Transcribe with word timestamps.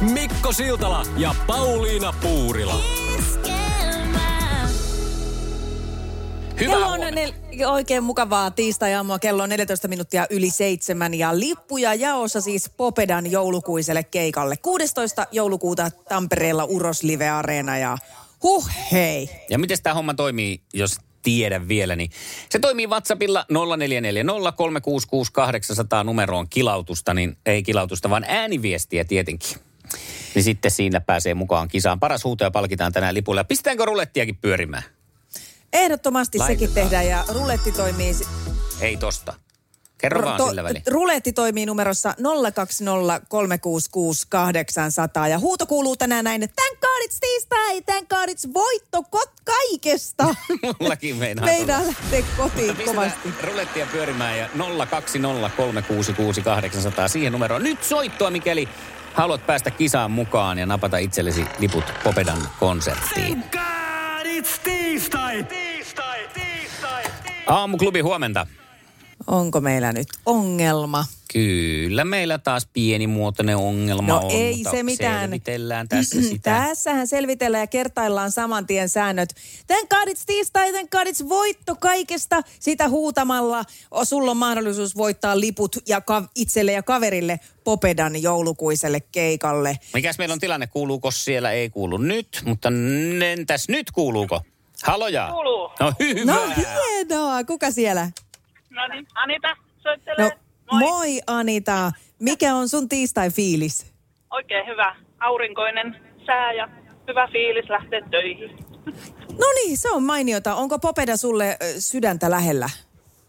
Mikko 0.00 0.52
Siltala 0.52 1.02
ja 1.16 1.34
Pauliina 1.46 2.12
Puurila. 2.22 2.80
Hyvää 6.60 6.76
Kello 6.76 6.86
on 6.86 7.00
huomenta. 7.00 7.20
nel- 7.20 7.34
oikein 7.66 8.02
mukavaa 8.02 8.50
tiistai-aamua. 8.50 9.18
Kello 9.18 9.42
on 9.42 9.48
14 9.48 9.88
minuuttia 9.88 10.26
yli 10.30 10.50
seitsemän 10.50 11.14
ja 11.14 11.38
lippuja 11.38 11.94
jaossa 11.94 12.40
siis 12.40 12.70
Popedan 12.76 13.30
joulukuiselle 13.30 14.04
keikalle. 14.04 14.56
16. 14.56 15.26
joulukuuta 15.32 15.90
Tampereella 16.08 16.64
Uros 16.64 17.02
Live 17.02 17.28
Areena 17.28 17.78
ja 17.78 17.98
huh 18.42 18.68
hei. 18.92 19.30
Ja 19.50 19.58
miten 19.58 19.78
tämä 19.82 19.94
homma 19.94 20.14
toimii, 20.14 20.60
jos 20.74 20.98
tiedä 21.22 21.68
vielä, 21.68 21.96
niin 21.96 22.10
se 22.50 22.58
toimii 22.58 22.86
WhatsAppilla 22.86 23.46
0440 23.48 26.04
numeroon 26.04 26.48
kilautusta, 26.48 27.14
niin 27.14 27.36
ei 27.46 27.62
kilautusta, 27.62 28.10
vaan 28.10 28.24
ääniviestiä 28.28 29.04
tietenkin. 29.04 29.69
Niin 30.34 30.42
sitten 30.42 30.70
siinä 30.70 31.00
pääsee 31.00 31.34
mukaan 31.34 31.68
kisaan. 31.68 32.00
Paras 32.00 32.24
huutoja 32.24 32.50
palkitaan 32.50 32.92
tänään 32.92 33.14
lipulla. 33.14 33.44
Pistetäänkö 33.44 33.84
rulettiakin 33.84 34.36
pyörimään? 34.36 34.82
Ehdottomasti 35.72 36.38
Laitetaan. 36.38 36.68
sekin 36.68 36.74
tehdään 36.74 37.06
ja 37.06 37.24
ruletti 37.28 37.72
toimii... 37.72 38.12
Ei 38.80 38.96
tosta. 38.96 39.34
Kerro 39.98 40.22
vaan 40.22 40.48
sillä 40.48 40.64
väliin. 40.64 40.82
ruletti 40.86 41.32
toimii 41.32 41.66
numerossa 41.66 42.14
020366800 45.24 45.28
ja 45.30 45.38
huuto 45.38 45.66
kuuluu 45.66 45.96
tänään 45.96 46.24
näin, 46.24 46.42
että 46.42 46.62
thank 46.62 46.80
god 46.80 47.02
it's 47.08 47.16
tiistai, 47.20 47.82
thank 47.82 48.08
god 48.08 48.28
it's 48.28 48.54
voitto 48.54 49.02
kot 49.02 49.30
kaikesta. 49.44 50.24
Mullakin 50.80 51.16
meinaa. 51.16 51.44
Meidän 51.44 51.86
lähtee 51.86 52.24
kotiin 52.36 52.76
kovasti. 52.84 53.28
rulettia 53.42 53.86
pyörimään 53.92 54.38
ja 54.38 54.46
020366800 54.46 54.50
siihen 57.06 57.32
numeroon. 57.32 57.62
Nyt 57.62 57.84
soittoa, 57.84 58.30
mikäli 58.30 58.68
haluat 59.14 59.46
päästä 59.46 59.70
kisaan 59.70 60.10
mukaan 60.10 60.58
ja 60.58 60.66
napata 60.66 60.98
itsellesi 60.98 61.44
liput 61.58 61.84
Popedan 62.04 62.38
konserttiin. 62.60 63.44
God, 63.52 64.26
it's 64.26 64.60
tiistai. 64.64 65.42
Tiistai, 65.44 66.28
tiistai, 66.34 67.02
tiistai. 67.04 67.42
Aamuklubi 67.46 68.00
huomenta. 68.00 68.46
Onko 69.30 69.60
meillä 69.60 69.92
nyt 69.92 70.08
ongelma? 70.26 71.04
Kyllä 71.32 72.04
meillä 72.04 72.38
taas 72.38 72.68
pienimuotoinen 72.72 73.56
ongelma 73.56 74.08
No 74.08 74.18
on, 74.24 74.30
ei 74.30 74.54
mutta 74.56 74.70
se 74.70 74.82
mitään. 74.82 75.20
Selvitellään 75.20 75.88
tässä 75.88 76.22
sitä. 76.30 76.64
Tässähän 76.66 77.06
selvitellään 77.06 77.62
ja 77.62 77.66
kertaillaan 77.66 78.30
saman 78.30 78.66
tien 78.66 78.88
säännöt. 78.88 79.34
Tän 79.66 79.88
kaadits 79.88 80.26
tiistai, 80.26 80.72
tän 80.72 80.88
kaadits 80.88 81.28
voitto 81.28 81.76
kaikesta. 81.76 82.42
Sitä 82.60 82.88
huutamalla 82.88 83.64
o, 83.90 84.04
sulla 84.04 84.30
on 84.30 84.36
mahdollisuus 84.36 84.96
voittaa 84.96 85.40
liput 85.40 85.76
ja 85.88 86.00
ka- 86.00 86.28
itselle 86.34 86.72
ja 86.72 86.82
kaverille 86.82 87.40
Popedan 87.64 88.22
joulukuiselle 88.22 89.00
keikalle. 89.12 89.78
Mikäs 89.94 90.18
meillä 90.18 90.32
on 90.32 90.38
tilanne? 90.40 90.66
Kuuluuko 90.66 91.10
siellä? 91.10 91.52
Ei 91.52 91.70
kuulu 91.70 91.96
nyt, 91.96 92.42
mutta 92.44 92.68
entäs 93.32 93.68
nyt 93.68 93.90
kuuluuko? 93.90 94.40
Haloja? 94.82 95.28
Kuuluu. 95.32 95.70
No 95.80 95.92
hyvä. 96.00 96.32
No 96.32 96.40
hienoa, 96.56 97.44
kuka 97.44 97.70
siellä? 97.70 98.10
No 98.70 98.86
niin, 98.86 99.06
Anita 99.14 99.56
soittelee. 99.78 100.30
No 100.72 100.78
moi 100.78 101.20
Anita, 101.26 101.92
mikä 102.18 102.54
on 102.54 102.68
sun 102.68 102.88
tiistai-fiilis? 102.88 103.92
Oikein 104.30 104.66
hyvä 104.66 104.96
aurinkoinen 105.20 105.96
sää 106.26 106.52
ja 106.52 106.68
hyvä 107.08 107.28
fiilis 107.32 107.70
lähteä 107.70 108.00
töihin. 108.10 108.50
No 109.38 109.46
niin, 109.54 109.76
se 109.76 109.90
on 109.90 110.02
mainiota. 110.02 110.54
Onko 110.54 110.78
Popeda 110.78 111.16
sulle 111.16 111.56
sydäntä 111.78 112.30
lähellä? 112.30 112.70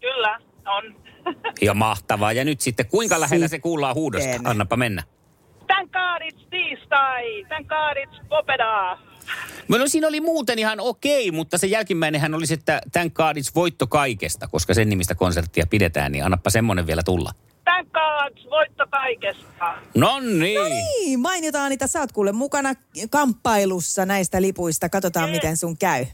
Kyllä, 0.00 0.38
on. 0.66 1.02
Ja 1.62 1.74
mahtavaa. 1.74 2.32
Ja 2.32 2.44
nyt 2.44 2.60
sitten, 2.60 2.86
kuinka 2.86 3.20
lähellä 3.20 3.48
se 3.48 3.58
kuullaan 3.58 3.94
huudosta? 3.94 4.40
Annapa 4.44 4.76
mennä. 4.76 5.02
Tän 5.66 5.88
kaadits 5.88 6.46
tiistai, 6.50 7.44
tän 7.48 7.64
kaadits 7.66 8.16
popedaa. 8.28 8.98
No 9.68 9.86
siinä 9.86 10.08
oli 10.08 10.20
muuten 10.20 10.58
ihan 10.58 10.80
okei, 10.80 11.30
mutta 11.30 11.58
se 11.58 11.66
jälkimmäinenhän 11.66 12.34
olisi, 12.34 12.54
että 12.54 12.80
tämän 12.92 13.10
kaadits 13.10 13.54
voitto 13.54 13.86
kaikesta, 13.86 14.48
koska 14.48 14.74
sen 14.74 14.88
nimistä 14.88 15.14
konserttia 15.14 15.66
pidetään, 15.66 16.12
niin 16.12 16.24
annappa 16.24 16.50
semmonen 16.50 16.86
vielä 16.86 17.02
tulla. 17.02 17.32
Tän 17.64 17.86
kaadits 17.86 18.44
voitto 18.50 18.84
kaikesta. 18.90 19.74
No 19.94 20.20
niin. 20.20 20.60
Niin, 20.62 21.20
mainiota 21.20 21.64
Anita, 21.64 21.86
sä 21.86 22.00
oot 22.00 22.12
kuule 22.12 22.32
mukana 22.32 22.74
kamppailussa 23.10 24.06
näistä 24.06 24.42
lipuista. 24.42 24.88
Katsotaan, 24.88 25.30
miten 25.30 25.56
sun 25.56 25.78
käy. 25.78 26.06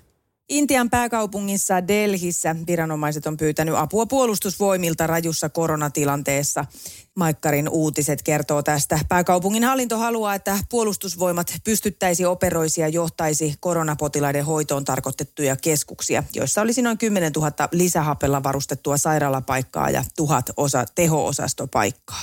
Intian 0.49 0.91
pääkaupungissa 0.91 1.89
Delhissä 1.89 2.57
viranomaiset 2.67 3.27
on 3.27 3.37
pyytänyt 3.37 3.75
apua 3.75 4.07
puolustusvoimilta 4.07 5.07
rajussa 5.07 5.49
koronatilanteessa. 5.49 6.65
Maikkarin 7.15 7.69
uutiset 7.69 8.23
kertoo 8.23 8.63
tästä. 8.63 8.99
Pääkaupungin 9.09 9.65
hallinto 9.65 9.99
haluaa, 9.99 10.35
että 10.35 10.59
puolustusvoimat 10.71 11.55
pystyttäisi 11.65 12.25
operoisia 12.25 12.85
ja 12.85 12.89
johtaisi 12.89 13.55
koronapotilaiden 13.61 14.45
hoitoon 14.45 14.85
tarkoitettuja 14.85 15.57
keskuksia, 15.57 16.25
joissa 16.35 16.61
olisi 16.61 16.83
noin 16.83 16.99
10 16.99 17.33
000 17.33 17.53
lisähapella 17.73 18.43
varustettua 18.43 18.97
sairaalapaikkaa 18.97 19.91
ja 19.91 20.05
tuhat 20.17 20.51
osa 20.57 20.85
teho-osastopaikkaa. 20.95 22.23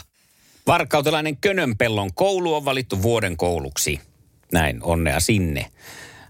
Varkautelainen 0.67 1.37
Könönpellon 1.37 2.13
koulu 2.13 2.53
on 2.53 2.65
valittu 2.65 3.01
vuoden 3.01 3.37
kouluksi. 3.37 4.01
Näin, 4.51 4.83
onnea 4.83 5.19
sinne. 5.19 5.71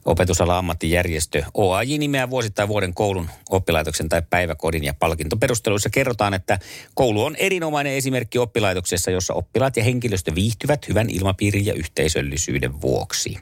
Opetusala 0.05 0.57
ammattijärjestö 0.57 1.43
OAJ 1.53 1.97
nimeää 1.97 2.29
vuosittain 2.29 2.69
vuoden 2.69 2.93
koulun, 2.93 3.29
oppilaitoksen 3.49 4.09
tai 4.09 4.21
päiväkodin 4.29 4.83
ja 4.83 4.93
palkintoperusteluissa 4.93 5.89
kerrotaan, 5.89 6.33
että 6.33 6.59
koulu 6.93 7.23
on 7.23 7.35
erinomainen 7.35 7.93
esimerkki 7.93 8.39
oppilaitoksessa, 8.39 9.11
jossa 9.11 9.33
oppilaat 9.33 9.77
ja 9.77 9.83
henkilöstö 9.83 10.35
viihtyvät 10.35 10.88
hyvän 10.88 11.09
ilmapiirin 11.09 11.65
ja 11.65 11.73
yhteisöllisyyden 11.73 12.81
vuoksi. 12.81 13.38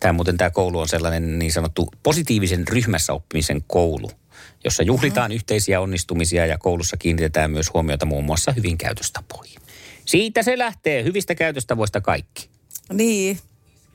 Tämä 0.00 0.12
muuten 0.12 0.36
tämä 0.36 0.50
koulu 0.50 0.78
on 0.78 0.88
sellainen 0.88 1.38
niin 1.38 1.52
sanottu 1.52 1.88
positiivisen 2.02 2.68
ryhmässä 2.68 3.12
oppimisen 3.12 3.64
koulu, 3.66 4.10
jossa 4.64 4.82
juhlitaan 4.82 5.32
yhteisiä 5.32 5.80
onnistumisia 5.80 6.46
ja 6.46 6.58
koulussa 6.58 6.96
kiinnitetään 6.96 7.50
myös 7.50 7.74
huomiota 7.74 8.06
muun 8.06 8.24
muassa 8.24 8.52
hyvin 8.52 8.78
käytöstapoihin. 8.78 9.60
Siitä 10.04 10.42
se 10.42 10.58
lähtee, 10.58 11.04
hyvistä 11.04 11.34
käytöstavoista 11.34 12.00
kaikki. 12.00 12.48
Niin, 12.92 13.38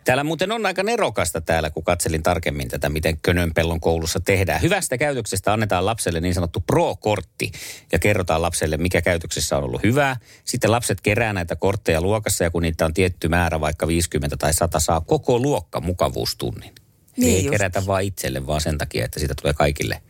Täällä 0.09 0.24
muuten 0.24 0.52
on 0.52 0.66
aika 0.66 0.84
nerokasta 0.84 1.42
täällä, 1.42 1.70
kun 1.70 1.84
katselin 1.84 2.24
tarkemmin 2.24 2.68
tätä, 2.68 2.90
miten 2.90 3.18
Könönpellon 3.22 3.80
koulussa 3.80 4.20
tehdään. 4.20 4.62
Hyvästä 4.62 4.97
käytöksestä 4.97 5.53
annetaan 5.53 5.86
lapselle 5.86 6.20
niin 6.20 6.34
sanottu 6.34 6.64
pro-kortti 6.68 7.52
ja 7.92 8.00
kerrotaan 8.00 8.42
lapselle, 8.42 8.78
mikä 8.78 9.02
käytöksessä 9.02 9.58
on 9.58 9.64
ollut 9.64 9.84
hyvää. 9.84 10.18
Sitten 10.46 10.72
lapset 10.72 11.02
kerää 11.02 11.34
näitä 11.34 11.56
kortteja 11.56 12.02
luokassa 12.02 12.44
ja 12.44 12.52
kun 12.52 12.62
niitä 12.62 12.86
on 12.86 12.94
tietty 12.94 13.28
määrä, 13.28 13.59
vaikka 13.59 13.88
50 13.88 14.38
tai 14.38 14.53
100, 14.53 14.80
saa 14.80 15.02
koko 15.02 15.40
luokka 15.40 15.80
mukavuustunnin. 15.80 16.75
Niin 17.18 17.36
ei 17.36 17.46
just. 17.46 17.50
kerätä 17.50 17.86
vaan 17.86 18.03
itselle, 18.03 18.48
vaan 18.48 18.62
sen 18.62 18.78
takia, 18.78 19.06
että 19.06 19.19
siitä 19.19 19.36
tulee 19.42 19.53
kaikille 19.53 20.02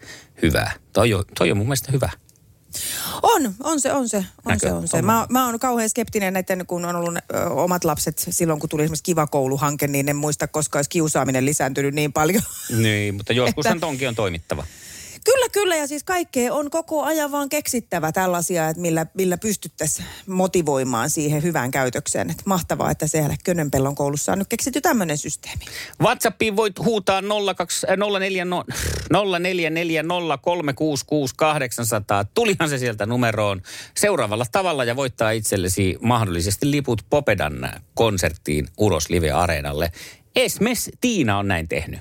hyvää. 0.42 0.72
Toi 0.94 1.14
on, 1.14 1.24
toi 1.38 1.52
on 1.52 1.58
mun 1.58 1.68
mielestä 1.68 1.92
hyvä. 1.92 2.10
On, 3.22 3.56
on 3.64 3.82
se, 3.82 3.94
on 3.94 4.10
se, 4.10 4.18
on 4.18 4.24
Näkö? 4.46 4.60
se, 4.60 4.74
on 4.74 4.88
se. 4.88 4.98
On. 4.98 5.06
Mä, 5.06 5.26
mä 5.30 5.46
oon 5.46 5.60
kauhean 5.60 5.90
skeptinen 5.90 6.34
näiden, 6.34 6.66
kun 6.68 6.86
on 6.86 6.96
ollut 6.96 7.16
ö, 7.34 7.50
omat 7.50 7.84
lapset 7.84 8.28
silloin, 8.30 8.60
kun 8.60 8.70
tuli 8.70 8.84
esimerkiksi 8.84 9.04
Kiva 9.04 9.28
kouluhanke, 9.28 9.88
niin 9.88 10.10
en 10.10 10.16
muista, 10.16 10.48
koska 10.48 10.78
olisi 10.80 10.90
kiusaaminen 10.90 11.46
lisääntynyt 11.46 11.94
niin 11.94 12.14
paljon. 12.14 12.42
Niin, 12.78 13.16
mutta 13.16 13.34
joskushan 13.34 13.78
Että- 13.78 13.86
tonkin 13.88 14.08
on 14.08 14.16
toimittava. 14.16 14.66
Kyllä, 15.32 15.50
kyllä, 15.52 15.76
ja 15.76 15.88
siis 15.88 16.04
kaikkea 16.04 16.54
on 16.54 16.70
koko 16.70 17.04
ajan 17.04 17.32
vaan 17.32 17.50
keksittävä 17.50 18.12
tällaisia, 18.12 18.70
että 18.70 18.82
millä, 18.82 19.06
millä 19.14 19.38
pystyttäisiin 19.38 20.08
motivoimaan 20.28 21.10
siihen 21.10 21.44
hyvään 21.44 21.72
käytökseen. 21.72 22.30
Että 22.30 22.44
mahtavaa, 22.46 22.92
että 22.92 23.08
siellä 23.08 23.36
Könönpellon 23.44 23.96
koulussa 23.96 24.32
on 24.32 24.40
nyt 24.40 24.48
keksitty 24.48 24.82
tämmöinen 24.82 25.18
systeemi. 25.18 25.66
WhatsAppiin 26.02 26.56
voit 26.56 26.80
huutaa 26.80 27.22
02, 27.56 27.88
äh, 27.90 27.98
0440366800. 27.98 28.00
Tulihan 32.34 32.70
se 32.70 32.78
sieltä 32.78 33.06
numeroon 33.06 33.62
seuraavalla 33.98 34.46
tavalla 34.52 34.84
ja 34.84 34.96
voittaa 34.96 35.32
itsellesi 35.32 35.98
mahdollisesti 36.02 36.72
liput 36.72 37.02
Popedan 37.10 37.70
konserttiin 37.94 38.68
Uros 38.78 39.10
Live 39.10 39.32
Areenalle. 39.32 39.92
Esmes 40.36 40.92
Tiina 41.02 41.38
on 41.38 41.48
näin 41.48 41.68
tehnyt. 41.68 42.00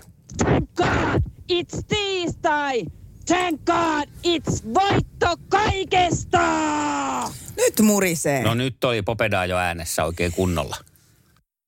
God 0.76 1.22
it's 1.52 1.82
tiistai! 1.88 2.84
Thank 3.28 3.60
God 3.66 4.08
it's 4.26 4.62
voitto 4.74 5.36
kaikesta! 5.48 6.40
Nyt 7.56 7.80
murisee. 7.82 8.42
No 8.42 8.54
nyt 8.54 8.84
oli 8.84 9.02
Popedaa 9.02 9.46
jo 9.46 9.56
äänessä 9.56 10.04
oikein 10.04 10.32
kunnolla. 10.32 10.76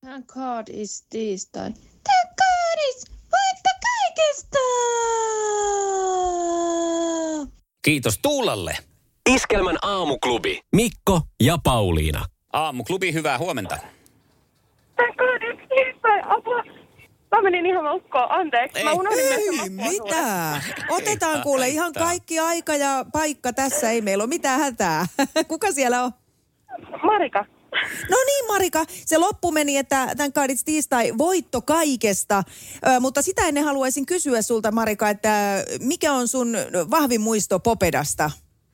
Thank 0.07 0.27
God 0.27 0.69
it's 0.69 1.07
tiistai. 1.11 1.71
Thank 2.05 2.37
God 2.37 2.79
it's 2.91 3.11
voitto 3.11 3.71
kaikesta! 3.83 4.59
Kiitos 7.83 8.19
Tuulalle. 8.23 8.77
Iskelmän 9.29 9.79
aamuklubi. 9.83 10.61
Mikko 10.73 11.21
ja 11.43 11.59
Pauliina. 11.65 12.25
Aamuklubi, 12.53 13.13
hyvää 13.13 13.39
huomenta. 13.39 13.79
Thank 14.97 15.17
God 15.17 15.43
it's 15.43 15.69
tiistai. 15.69 16.21
Apua. 16.25 16.63
Mä 17.41 17.51
menin 17.51 17.67
ihan 17.67 17.85
lukkoon. 17.95 18.33
Anteeksi. 18.33 18.85
Mä 18.85 18.93
unohdin 18.93 19.33
Ei 19.33 19.47
loppuun 19.47 19.73
mitä. 19.73 20.61
Otetaan 20.89 21.43
kuule 21.43 21.69
ihan 21.69 21.93
kaikki 21.93 22.39
aika 22.39 22.75
ja 22.77 23.05
paikka 23.13 23.53
tässä. 23.53 23.91
Ei 23.91 24.01
meillä 24.01 24.23
ole 24.25 24.29
mitään 24.29 24.61
hätää. 24.61 25.07
Kuka 25.49 25.73
siellä 25.73 26.05
on? 26.05 26.13
Marika. 27.03 27.45
No 28.11 28.17
niin 28.27 28.47
Marika, 28.47 28.85
se 28.89 29.19
loppu 29.19 29.53
meni, 29.53 29.77
että 29.77 30.07
tämän 30.17 30.33
kaadits 30.33 30.65
tiistai 30.65 31.13
voitto 31.19 31.63
kaikesta. 31.63 32.43
Ö, 32.87 33.01
mutta 33.01 33.23
sitä 33.23 33.43
ennen 33.49 33.65
haluaisin 33.65 34.07
kysyä 34.07 34.43
sulta 34.43 34.73
Marika, 34.73 35.09
että 35.09 35.65
mikä 35.81 36.13
on 36.13 36.29
sun 36.29 36.57
vahvin 36.91 37.21
muisto 37.21 37.59
Popedasta? 37.61 38.31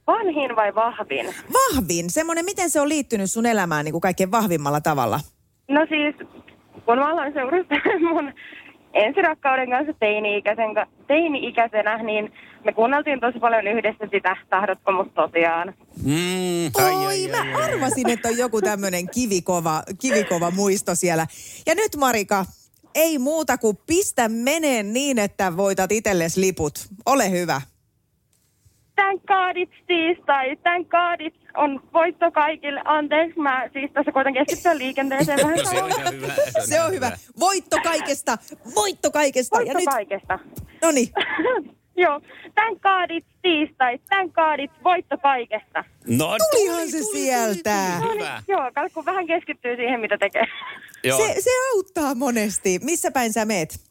Vanhin 0.07 0.57
vai 0.57 0.75
vahvin? 0.75 1.35
Vahvin, 1.53 2.11
semmoinen, 2.11 2.45
miten 2.45 2.71
se 2.71 2.81
on 2.81 2.89
liittynyt 2.89 3.31
sun 3.31 3.47
elämään 3.47 3.85
niin 3.85 3.93
kuin 3.93 4.03
kaikkein 4.03 4.31
vahvimmalla 4.31 4.81
tavalla? 4.81 5.21
No 5.69 5.87
siis, 5.89 6.15
kun 6.87 6.99
mä 6.99 7.09
aloin 7.09 7.33
seurustella 7.33 8.13
mun 8.13 8.33
ensirakkauden 9.05 9.71
kanssa 9.71 9.93
teini-ikäisen, 9.93 10.75
ka- 10.75 10.87
teini-ikäisenä, 11.07 12.03
niin 12.03 12.33
me 12.65 12.73
kuunneltiin 12.73 13.21
tosi 13.21 13.39
paljon 13.39 13.67
yhdessä 13.67 14.09
sitä 14.11 14.37
Tahdotko 14.51 14.93
mut 14.93 15.15
tosiaan. 15.15 15.75
Mm, 16.05 16.67
Oi, 17.07 17.29
mä 17.29 17.59
arvasin, 17.65 18.11
että 18.11 18.29
on 18.29 18.39
joku 18.39 18.63
tämmöinen 18.63 19.11
kivikova, 19.11 19.83
kivikova 20.01 20.51
muisto 20.51 20.95
siellä. 20.95 21.27
Ja 21.67 21.75
nyt 21.75 21.97
Marika, 21.97 22.45
ei 22.95 23.19
muuta 23.19 23.59
kuin 23.59 23.79
pistä 23.87 24.29
meneen 24.29 24.93
niin, 24.93 25.19
että 25.19 25.57
voitat 25.57 25.93
itsellesi 25.93 26.41
liput. 26.41 26.73
Ole 27.07 27.31
hyvä. 27.31 27.61
Thank 28.95 29.23
God 29.27 29.57
it's 29.57 29.85
tiistai, 29.87 30.57
thank 30.57 30.89
God 30.89 31.21
it's 31.21 31.46
on 31.57 31.81
voitto 31.93 32.31
kaikille. 32.31 32.81
Anteeksi, 32.85 33.41
mä 33.41 33.69
siis 33.73 33.91
tässä 33.93 34.13
koitan 34.13 34.35
keskittyä 34.35 34.79
liikenteeseen 34.85 35.39
vähän. 35.43 35.57
No 35.57 35.65
se 35.65 35.83
on 35.83 35.91
ihan 36.01 36.15
hyvä. 36.15 36.35
Se 36.71 36.81
on 36.81 36.93
hyvä. 36.93 37.13
Voitto 37.41 37.77
kaikesta, 37.85 38.39
voitto 38.75 39.11
kaikesta. 39.11 39.57
Voitto 39.57 39.73
ja 39.73 39.79
nyt, 39.79 39.89
kaikesta. 39.89 40.39
no 40.83 40.91
niin, 40.91 41.09
Joo, 41.99 42.21
thank 42.55 42.83
God 42.83 43.11
it's 43.11 43.27
tiistai, 43.43 43.99
thank 43.99 44.33
God 44.35 44.59
it's 44.59 44.85
voitto 44.85 45.19
kaikesta. 45.19 45.85
No, 46.07 46.37
tulihan 46.51 46.91
se 46.91 46.99
sieltä. 47.13 47.99
No 48.01 48.07
niin, 48.07 48.21
Hyvä. 48.21 48.43
joo, 48.49 48.71
kato, 48.75 48.89
kun 48.95 49.05
vähän 49.05 49.27
keskittyy 49.27 49.77
siihen, 49.77 50.01
mitä 50.01 50.19
tekee. 50.19 50.45
Joo, 51.05 51.19
Se, 51.19 51.35
se 51.41 51.51
auttaa 51.75 52.15
monesti. 52.15 52.79
Missä 52.83 53.11
päin 53.11 53.33
sä 53.33 53.45
meet? 53.45 53.86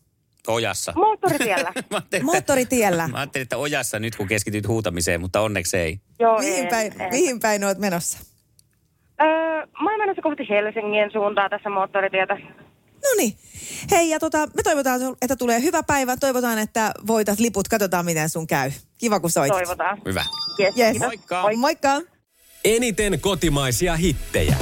Ojassa. 0.51 0.93
Moottoritiellä. 0.95 1.63
Mä 1.75 1.81
ajattelin, 1.91 2.01
että- 2.21 2.23
Moottoritiellä. 2.23 3.07
Mä 3.07 3.17
ajattelin, 3.17 3.43
että 3.43 3.57
ojassa 3.57 3.99
nyt 3.99 4.15
kun 4.15 4.27
keskityt 4.27 4.67
huutamiseen, 4.67 5.21
mutta 5.21 5.41
onneksi 5.41 5.77
ei. 5.77 5.99
joo, 6.19 6.39
Mihin 6.39 6.63
en, 6.63 6.67
päin, 6.69 7.01
en. 7.01 7.09
mihin 7.11 7.39
päin 7.39 7.63
oot 7.63 7.77
menossa? 7.77 8.17
Öö, 9.21 9.27
mä 9.81 9.89
oon 9.91 9.99
menossa 9.99 10.21
kohti 10.21 10.43
Helsingin 10.49 11.11
suuntaa 11.11 11.49
tässä 11.49 11.69
moottoritietä. 11.69 12.35
No 13.03 13.09
niin. 13.17 13.33
Hei, 13.91 14.09
ja 14.09 14.19
tota, 14.19 14.37
me 14.55 14.63
toivotaan, 14.63 15.01
että 15.21 15.35
tulee 15.35 15.61
hyvä 15.61 15.83
päivä. 15.83 16.17
Toivotaan, 16.17 16.59
että 16.59 16.91
voitat 17.07 17.39
liput. 17.39 17.67
Katsotaan, 17.67 18.05
miten 18.05 18.29
sun 18.29 18.47
käy. 18.47 18.71
Kiva, 18.97 19.19
kun 19.19 19.29
soit. 19.31 19.47
Toivotaan. 19.51 20.01
Hyvä. 20.05 20.25
Yes, 20.59 20.77
Yes. 20.77 20.91
kiitos. 20.91 21.07
Moikka. 21.07 21.41
Moi. 21.41 21.55
Moikka. 21.55 22.01
Eniten 22.65 23.19
kotimaisia 23.19 23.95
hittejä. 23.95 24.55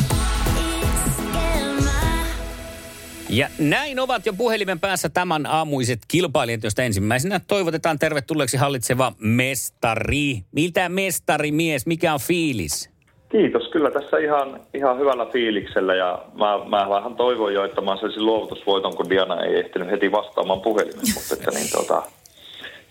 Ja 3.36 3.48
näin 3.60 4.00
ovat 4.00 4.26
jo 4.26 4.34
puhelimen 4.34 4.80
päässä 4.80 5.10
tämän 5.10 5.46
aamuiset 5.46 6.00
kilpailijat, 6.08 6.64
joista 6.64 6.84
ensimmäisenä 6.84 7.40
toivotetaan 7.48 8.00
tervetulleeksi 8.00 8.58
hallitseva 8.58 9.14
mestari. 9.20 10.38
Mitä 10.52 10.90
mestari 10.90 11.52
mies, 11.52 11.86
mikä 11.86 12.14
on 12.14 12.20
fiilis? 12.20 12.90
Kiitos. 13.30 13.70
Kyllä 13.72 13.92
tässä 13.92 14.18
ihan, 14.18 14.62
ihan 14.74 15.00
hyvällä 15.00 15.26
fiiliksellä 15.26 15.96
ja 15.96 16.26
mä, 16.34 16.66
mä 16.66 16.90
vähän 16.90 17.16
toivoin 17.16 17.56
jo, 17.56 17.66
että 17.66 17.82
mä 17.82 17.98
saisin 17.98 18.26
luovutusvoiton, 18.26 18.96
kun 18.96 19.10
Diana 19.10 19.44
ei 19.44 19.60
ehtinyt 19.60 19.92
heti 19.92 20.12
vastaamaan 20.12 20.62
puhelimeen, 20.62 21.08
mutta 21.16 21.34
että 21.34 21.52
niin 21.52 21.70
tota, 21.72 22.04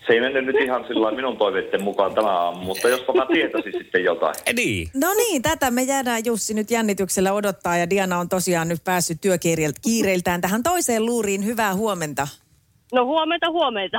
se 0.07 0.13
ei 0.13 0.21
mennyt 0.21 0.45
nyt 0.45 0.55
ihan 0.63 0.85
sillä 0.87 1.11
minun 1.11 1.37
toiveiden 1.37 1.83
mukaan 1.83 2.15
tämä 2.15 2.29
aamu, 2.39 2.59
mutta 2.61 2.89
jospa 2.89 3.13
mä 3.13 3.25
tietäisin 3.33 3.73
sitten 3.77 4.03
jotain. 4.03 4.35
Eh, 4.45 4.53
Niin. 4.53 4.87
No 4.93 5.13
niin, 5.13 5.41
tätä 5.41 5.71
me 5.71 5.83
jäädään 5.83 6.25
Jussi 6.25 6.53
nyt 6.53 6.71
jännityksellä 6.71 7.33
odottaa 7.33 7.77
ja 7.77 7.89
Diana 7.89 8.19
on 8.19 8.29
tosiaan 8.29 8.67
nyt 8.67 8.83
päässyt 8.83 9.21
työkiireiltään 9.21 10.41
tähän 10.41 10.63
toiseen 10.63 11.05
luuriin. 11.05 11.45
Hyvää 11.45 11.75
huomenta. 11.75 12.27
No 12.93 13.05
huomenta, 13.05 13.49
huomenta. 13.51 13.97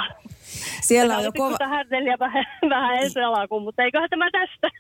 Siellä 0.83 1.17
on 1.19 1.25
jo 1.25 1.33
kova... 1.33 1.56
härdeliä 1.69 2.17
vähän, 2.19 2.45
vähän 2.71 2.97
ensi 2.99 3.21
alkuun, 3.21 3.62
mutta 3.62 3.83
eiköhän 3.83 4.11
tämä 4.11 4.29
tästä. 4.31 4.71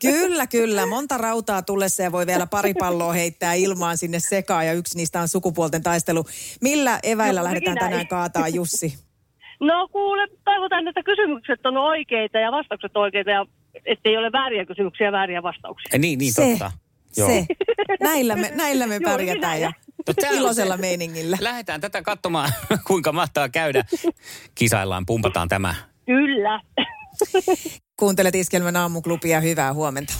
Kyllä, 0.00 0.46
kyllä. 0.46 0.86
Monta 0.86 1.18
rautaa 1.18 1.62
tullessa 1.62 2.02
ja 2.02 2.12
voi 2.12 2.26
vielä 2.26 2.46
pari 2.46 2.74
palloa 2.74 3.12
heittää 3.12 3.54
ilmaan 3.54 3.98
sinne 3.98 4.20
sekaan 4.20 4.66
ja 4.66 4.72
yksi 4.72 4.96
niistä 4.96 5.20
on 5.20 5.28
sukupuolten 5.28 5.82
taistelu. 5.82 6.24
Millä 6.60 6.98
eväillä 7.02 7.40
No, 7.40 7.44
lähdetään 7.44 7.78
tänään 7.78 8.08
kaataa, 8.08 8.48
Jussi? 8.48 9.09
No 9.60 9.88
kuule, 9.88 10.28
toivotaan, 10.44 10.88
että 10.88 11.02
kysymykset 11.02 11.66
on 11.66 11.76
oikeita 11.76 12.38
ja 12.38 12.52
vastaukset 12.52 12.96
oikeita 12.96 13.30
ja 13.30 13.46
ettei 13.86 14.16
ole 14.16 14.32
vääriä 14.32 14.66
kysymyksiä 14.66 15.06
ja 15.06 15.12
vääriä 15.12 15.42
vastauksia. 15.42 15.90
Eh, 15.92 16.00
Niin, 16.00 16.18
niin 16.18 16.32
se, 16.32 16.42
totta. 16.50 16.72
se. 17.12 17.46
Näillä 18.00 18.36
me, 18.36 18.52
näillä 18.54 18.86
me 18.86 19.00
pärjätään 19.04 19.60
ja. 19.60 19.72
No, 20.08 20.14
iloisella 20.38 20.76
se. 20.76 20.80
meiningillä. 20.80 21.36
Lähdetään 21.40 21.80
tätä 21.80 22.02
katsomaan, 22.02 22.52
kuinka 22.86 23.12
mahtaa 23.12 23.48
käydä. 23.48 23.84
Kisaillaan, 24.54 25.06
pumpataan 25.06 25.48
tämä. 25.48 25.74
Kyllä. 26.06 26.60
Kuuntelet 27.96 28.34
Iskelmän 28.34 28.76
aamuklubia. 28.76 29.40
Hyvää 29.40 29.72
huomenta. 29.72 30.12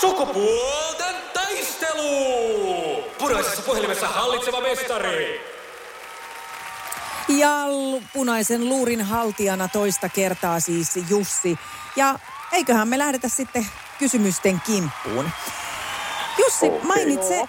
Sukupuolten 0.00 1.14
taistelu! 1.34 3.04
Puraisessa 3.18 3.62
puhelimessa 3.62 4.08
hallitseva 4.08 4.60
mestari. 4.60 5.40
Ja 7.28 7.64
punaisen 8.12 8.68
luurin 8.68 9.02
haltijana 9.04 9.68
toista 9.68 10.08
kertaa 10.08 10.60
siis 10.60 10.98
Jussi. 11.08 11.58
Ja 11.96 12.18
eiköhän 12.52 12.88
me 12.88 12.98
lähdetä 12.98 13.28
sitten 13.28 13.66
kysymysten 13.98 14.60
kimppuun. 14.66 15.30
Jussi, 16.38 16.66
Okei. 16.66 16.82
mainitse 16.82 17.44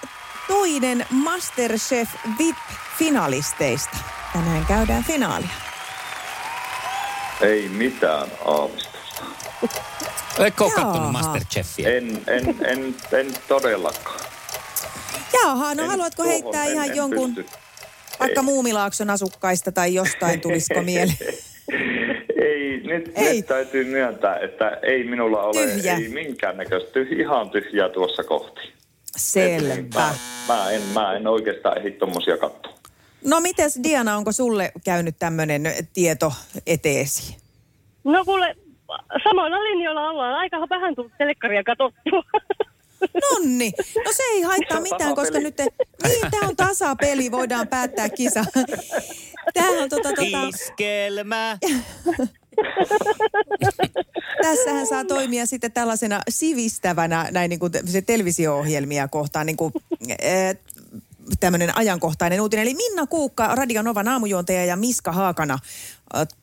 toinen 0.47 1.05
Masterchef 1.09 2.09
VIP-finalisteista. 2.39 3.97
Tänään 4.33 4.65
käydään 4.65 5.03
finaalia. 5.03 5.49
Ei 7.41 7.69
mitään 7.69 8.27
aavistusta. 8.45 9.23
Eikö 10.39 10.63
ole 10.63 10.71
Jaaha. 10.71 10.85
kattonut 10.85 11.11
Masterchefia? 11.11 11.89
En, 11.97 12.21
en, 12.27 12.65
en, 12.65 12.95
en 13.19 13.33
todellakaan. 13.47 14.19
Jaha, 15.43 15.75
no 15.75 15.83
En 15.83 15.89
haluatko 15.89 16.23
heittää 16.23 16.65
en- 16.65 16.71
ihan 16.73 16.89
en 16.89 16.95
jonkun, 16.95 17.35
pysty. 17.35 17.51
Vaikka. 18.19 18.41
Muumilaakson 18.41 19.09
asukkaista 19.09 19.71
tai 19.71 19.93
jostain 19.93 20.41
tulisiko 20.41 20.81
mieleen? 20.81 21.17
Ei, 22.41 22.81
nyt, 22.83 23.11
Ei. 23.15 23.35
nyt 23.35 23.45
täytyy 23.45 23.83
myöntää, 23.83 24.39
että 24.39 24.79
ei 24.83 25.03
minulla 25.03 25.41
ole 25.43 25.67
Tyhjä. 25.67 25.95
ei 25.95 26.09
minkäännäköistä, 26.09 26.89
tyh- 26.99 27.19
ihan 27.19 27.49
tyhjää 27.49 27.89
tuossa 27.89 28.23
kohti. 28.23 28.61
Selvä. 29.17 29.75
Mä, 29.95 30.13
mä, 30.47 30.71
en, 30.71 30.81
mä 30.93 31.13
en 31.13 31.27
oikeastaan 31.27 31.77
ehdi 31.77 31.91
tommosia 31.91 32.37
katsoa. 32.37 32.73
No 33.25 33.39
mites 33.39 33.79
Diana, 33.83 34.17
onko 34.17 34.31
sulle 34.31 34.71
käynyt 34.85 35.15
tämmöinen 35.19 35.63
tieto 35.93 36.33
eteesi? 36.67 37.37
No 38.03 38.25
kuule, 38.25 38.55
samoilla 39.23 39.63
linjoilla 39.63 40.09
ollaan. 40.09 40.33
Aika 40.33 40.57
vähän 40.69 40.95
tullut 40.95 41.11
telekkaria 41.17 41.63
katsottua. 41.63 42.23
Nonni. 43.31 43.71
No 44.05 44.11
se 44.13 44.23
ei 44.23 44.41
haittaa 44.41 44.81
mitään, 44.81 45.15
koska 45.15 45.39
nyt... 45.39 45.55
Te, 45.55 45.67
niin, 46.07 46.31
tämä 46.31 46.47
on 46.47 46.55
tasapeli, 46.55 47.31
voidaan 47.31 47.67
päättää 47.67 48.09
kisa. 48.09 48.45
Tämähän 49.53 49.83
on 49.83 49.89
tota, 49.89 50.09
tota, 50.09 50.47
Iskelmä. 50.47 51.57
tässähän 54.41 54.87
saa 54.87 55.05
toimia 55.05 55.45
sitten 55.45 55.71
tällaisena 55.71 56.21
sivistävänä 56.29 57.27
näin 57.31 57.49
niin 57.49 57.59
kuin 57.59 57.71
se 57.85 58.01
televisio-ohjelmia 58.01 59.07
kohtaan 59.07 59.45
niin 59.45 59.57
kuin, 59.57 59.73
äh, 60.11 60.57
tämmöinen 61.39 61.77
ajankohtainen 61.77 62.41
uutinen. 62.41 62.63
Eli 62.63 62.73
Minna 62.73 63.07
Kuukka, 63.07 63.55
Radio 63.55 63.81
Novan 63.81 64.07
aamujuontaja 64.07 64.65
ja 64.65 64.75
Miska 64.75 65.11
Haakana, 65.11 65.59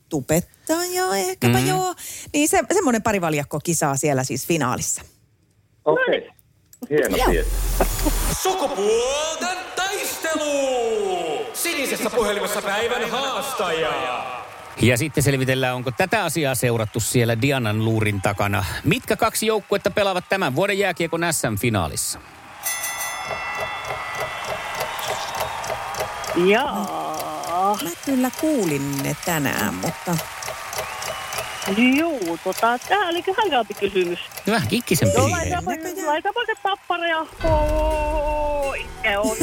tubettaja 0.09 1.15
ehkäpä 1.15 1.57
mm. 1.59 1.67
joo. 1.67 1.95
Niin 2.33 2.49
se, 2.49 2.59
semmoinen 2.73 3.03
parivaljakko 3.03 3.59
kisaa 3.59 3.97
siellä 3.97 4.23
siis 4.23 4.47
finaalissa. 4.47 5.01
Okei. 5.85 6.17
Okay. 6.17 6.36
Hieno 6.89 7.17
tieto. 7.31 7.49
Sukupuolten 8.41 9.57
taistelu! 9.75 11.45
Sinisessä 11.53 12.09
puhelimessa 12.09 12.61
päivän 12.61 13.09
haastaja. 13.09 14.25
Ja 14.81 14.97
sitten 14.97 15.23
selvitellään, 15.23 15.75
onko 15.75 15.91
tätä 15.91 16.23
asiaa 16.23 16.55
seurattu 16.55 16.99
siellä 16.99 17.41
Dianan 17.41 17.85
luurin 17.85 18.21
takana. 18.21 18.65
Mitkä 18.83 19.15
kaksi 19.15 19.45
joukkuetta 19.45 19.91
pelaavat 19.91 20.29
tämän 20.29 20.55
vuoden 20.55 20.79
jääkiekon 20.79 21.21
SM-finaalissa? 21.31 22.19
Jaa. 26.45 27.17
Mä 27.83 27.89
kyllä 28.05 28.31
kuulin 28.41 29.03
ne 29.03 29.15
tänään, 29.25 29.73
mutta 29.73 30.17
Joo, 31.97 32.37
tota, 32.43 32.79
tää 32.89 32.99
oli 33.09 33.21
kyllä 33.23 33.37
hankalampi 33.41 33.73
kysymys. 33.73 34.19
Vähän 34.47 34.67
kikkisempi 34.67 35.15
Joo, 35.17 35.29
laitapa, 36.05 36.41
se 36.45 36.53
tappara 36.63 37.07
ja 37.07 37.25
hoi, 37.43 38.85
se 39.03 39.17
on 39.17 39.37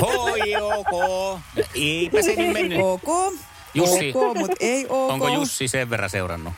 Hoi, 0.00 0.40
ok. 0.56 1.40
Eipä 1.74 2.22
se 2.22 2.34
nyt 2.36 2.52
mennyt. 2.52 2.78
ok. 2.82 3.34
Jussi, 3.74 4.12
Ok, 4.14 4.36
mutta 4.36 4.56
ei 4.60 4.86
ok. 4.88 5.10
onko 5.12 5.28
Jussi 5.28 5.68
sen 5.68 5.90
verran 5.90 6.10
seurannut? 6.10 6.52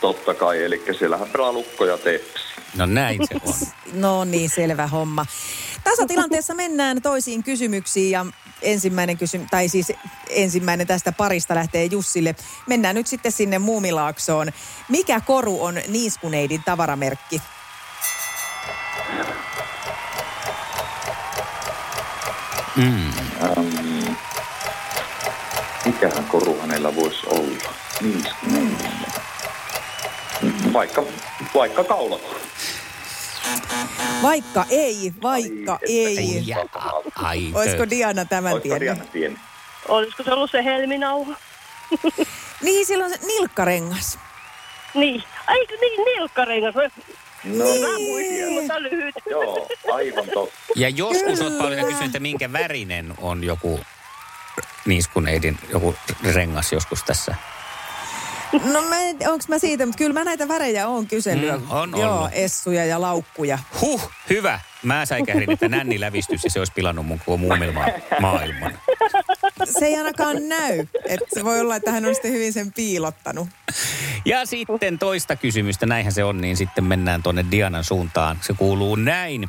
Totta 0.00 0.34
kai, 0.34 0.64
eli 0.64 0.82
siellähän 0.98 1.28
pelaa 1.28 1.52
lukko 1.52 1.84
ja 1.84 1.98
tepsi. 1.98 2.44
No 2.76 2.86
näin 2.86 3.20
se 3.28 3.34
on. 3.46 3.54
No 3.92 4.24
niin, 4.24 4.50
selvä 4.50 4.86
homma. 4.86 5.26
Tasatilanteessa 5.84 6.54
mennään 6.54 7.02
toisiin 7.02 7.42
kysymyksiin 7.42 8.10
ja 8.10 8.26
ensimmäinen 8.62 9.18
kysymys, 9.18 9.48
tai 9.50 9.68
siis 9.68 9.92
ensimmäinen 10.30 10.86
tästä 10.86 11.12
parista 11.12 11.54
lähtee 11.54 11.84
Jussille. 11.84 12.34
Mennään 12.66 12.94
nyt 12.94 13.06
sitten 13.06 13.32
sinne 13.32 13.58
Muumilaaksoon. 13.58 14.52
Mikä 14.88 15.20
koru 15.20 15.64
on 15.64 15.74
Niiskuneidin 15.88 16.62
tavaramerkki? 16.64 17.42
Mm. 22.76 23.12
Ähm, 23.42 24.14
mikähän 25.84 26.24
koru 26.24 26.60
hänellä 26.60 26.94
voisi 26.96 27.26
olla? 27.26 27.74
Niin, 28.00 28.24
vaikka, 30.72 31.04
vaikka 31.54 31.84
kaulakoru. 31.84 32.40
Vaikka 34.22 34.64
ei, 34.70 35.12
vaikka 35.22 35.78
ei. 35.88 36.42
Ja, 36.46 36.56
ai, 37.16 37.50
Olisiko 37.54 37.90
Diana 37.90 38.24
tämän 38.24 38.52
Olisiko 38.52 38.78
tiennyt? 38.78 38.96
Diana 38.98 39.10
tiennyt? 39.12 39.40
Olisiko 39.88 40.22
se 40.22 40.32
ollut 40.32 40.50
se 40.50 40.64
helminauha? 40.64 41.34
Niin, 42.62 42.86
silloin 42.86 43.10
se 43.10 43.26
nilkkarengas. 43.26 44.18
Niin. 44.94 45.22
Ai 45.46 45.66
niin, 45.80 46.04
nilkkarengas. 46.04 46.74
No, 47.44 47.64
Mä 47.64 47.98
muistin, 47.98 48.52
mutta 48.52 48.82
lyhyt. 48.82 49.14
joo, 49.30 49.68
aivan 49.92 50.24
totta. 50.34 50.56
Ja 50.76 50.88
joskus 50.88 51.40
olet 51.40 51.58
Pauliina 51.58 51.82
kysynyt, 51.82 52.06
että 52.06 52.20
minkä 52.20 52.52
värinen 52.52 53.14
on 53.18 53.44
joku 53.44 53.80
niiskuneidin 54.86 55.58
joku 55.72 55.94
rengas 56.32 56.72
joskus 56.72 57.02
tässä. 57.02 57.34
No 58.52 58.82
mä, 58.82 58.96
onko 59.32 59.44
mä 59.48 59.58
siitä, 59.58 59.86
mutta 59.86 59.98
kyllä 59.98 60.12
mä 60.12 60.24
näitä 60.24 60.48
värejä 60.48 60.88
oon 60.88 61.06
kyselyä. 61.06 61.56
Mm, 61.56 61.70
on 61.70 61.92
Joo, 61.96 62.16
ollut. 62.16 62.30
essuja 62.32 62.84
ja 62.84 63.00
laukkuja. 63.00 63.58
Huh, 63.80 64.10
hyvä. 64.30 64.60
Mä 64.82 65.06
säikähdin, 65.06 65.50
että 65.50 65.68
nänni 65.68 66.00
lävistys 66.00 66.44
ja 66.44 66.50
se 66.50 66.58
olisi 66.58 66.72
pilannut 66.72 67.06
mun 67.06 67.18
koko 67.18 67.36
muumilma 67.36 67.84
maailman. 68.20 68.78
Se 69.78 69.86
ei 69.86 69.96
ainakaan 69.96 70.48
näy. 70.48 70.86
Että 71.04 71.26
se 71.34 71.44
voi 71.44 71.60
olla, 71.60 71.76
että 71.76 71.90
hän 71.92 72.06
on 72.06 72.14
sitten 72.14 72.32
hyvin 72.32 72.52
sen 72.52 72.72
piilottanut. 72.72 73.48
Ja 74.24 74.46
sitten 74.46 74.98
toista 74.98 75.36
kysymystä, 75.36 75.86
näinhän 75.86 76.12
se 76.12 76.24
on, 76.24 76.40
niin 76.40 76.56
sitten 76.56 76.84
mennään 76.84 77.22
tuonne 77.22 77.44
Dianan 77.50 77.84
suuntaan. 77.84 78.38
Se 78.42 78.52
kuuluu 78.52 78.96
näin. 78.96 79.48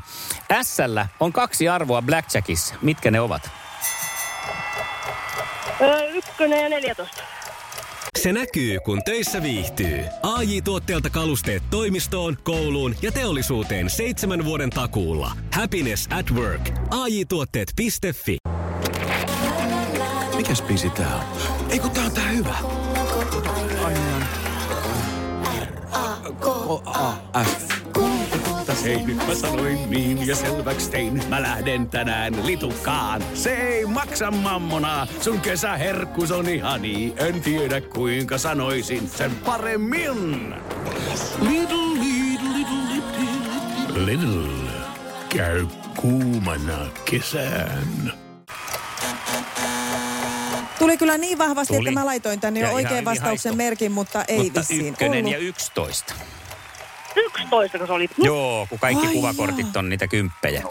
Ässällä 0.51 1.07
on 1.19 1.33
kaksi 1.33 1.69
arvoa 1.69 2.01
Blackjackissa. 2.01 2.75
Mitkä 2.81 3.11
ne 3.11 3.19
ovat? 3.19 3.49
Ykkönen 6.13 6.63
ja 6.63 6.69
14. 6.69 7.23
Se 8.21 8.33
näkyy, 8.33 8.79
kun 8.79 9.01
töissä 9.05 9.43
viihtyy. 9.43 9.99
ai 10.23 10.61
tuotteelta 10.61 11.09
kalusteet 11.09 11.63
toimistoon, 11.69 12.37
kouluun 12.43 12.95
ja 13.01 13.11
teollisuuteen 13.11 13.89
seitsemän 13.89 14.45
vuoden 14.45 14.69
takuulla. 14.69 15.31
Happiness 15.53 16.07
at 16.11 16.31
work. 16.31 16.69
ai 16.89 17.25
tuotteetfi 17.25 17.87
Mikäs 20.35 20.61
biisi 20.61 20.89
tää 20.89 21.15
on? 21.15 21.23
Ei 21.71 21.79
kun 21.79 21.91
tää 21.91 22.05
on 22.05 22.11
tää 22.11 22.29
hyvä. 22.29 22.55
F. 27.43 27.76
Hei, 28.83 28.97
nyt 29.05 29.27
mä 29.27 29.35
sanoin 29.35 29.89
niin 29.89 30.27
ja 30.27 30.35
selväks 30.35 30.89
tein. 30.89 31.23
Mä 31.29 31.41
lähden 31.41 31.89
tänään 31.89 32.45
litukaan. 32.45 33.23
Se 33.33 33.53
ei 33.55 33.85
maksa 33.85 34.31
mammona. 34.31 35.07
Sun 35.21 35.41
kesäherkkus 35.41 36.31
on 36.31 36.49
ihani. 36.49 37.13
En 37.17 37.41
tiedä 37.41 37.81
kuinka 37.81 38.37
sanoisin 38.37 39.09
sen 39.09 39.31
paremmin. 39.35 40.55
Little, 41.41 41.77
little, 41.93 42.49
little, 42.53 42.93
little, 42.93 44.05
little. 44.05 44.71
Käy 45.29 45.65
kuumana 46.01 46.77
kesään. 47.05 48.13
Tuli 50.79 50.97
kyllä 50.97 51.17
niin 51.17 51.37
vahvasti, 51.37 51.73
Tuli. 51.73 51.89
että 51.89 51.99
mä 51.99 52.05
laitoin 52.05 52.39
tänne 52.39 52.59
jo 52.59 52.71
oikein 52.71 52.91
ihan 52.93 53.05
vastauksen 53.05 53.57
merkin, 53.57 53.91
mutta 53.91 54.23
ei 54.27 54.43
Mutta 54.43 54.59
vissiin 54.59 54.87
ykkönen 54.87 55.17
ollut. 55.25 55.31
ja 55.31 55.37
yksitoista. 55.37 56.13
11, 57.17 57.77
kun 57.77 57.87
se 57.87 57.93
oli. 57.93 58.09
Joo, 58.17 58.65
kun 58.69 58.79
kaikki 58.79 59.07
Ai 59.07 59.13
kuvakortit 59.13 59.77
on 59.77 59.89
niitä 59.89 60.07
kymppejä. 60.07 60.63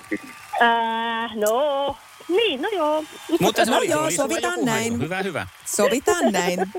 Äh, 0.62 1.36
no, 1.36 1.96
niin, 2.28 2.62
no 2.62 2.68
joo. 2.72 3.04
Mutta 3.40 3.64
se 3.64 3.70
No 3.70 3.76
oli, 3.76 3.86
se 3.86 3.92
joo, 3.92 4.04
oli 4.04 4.16
sovitaan 4.16 4.64
näin. 4.64 5.00
Hyvä, 5.00 5.22
hyvä. 5.22 5.46
Sovitaan 5.64 6.32
näin. 6.32 6.72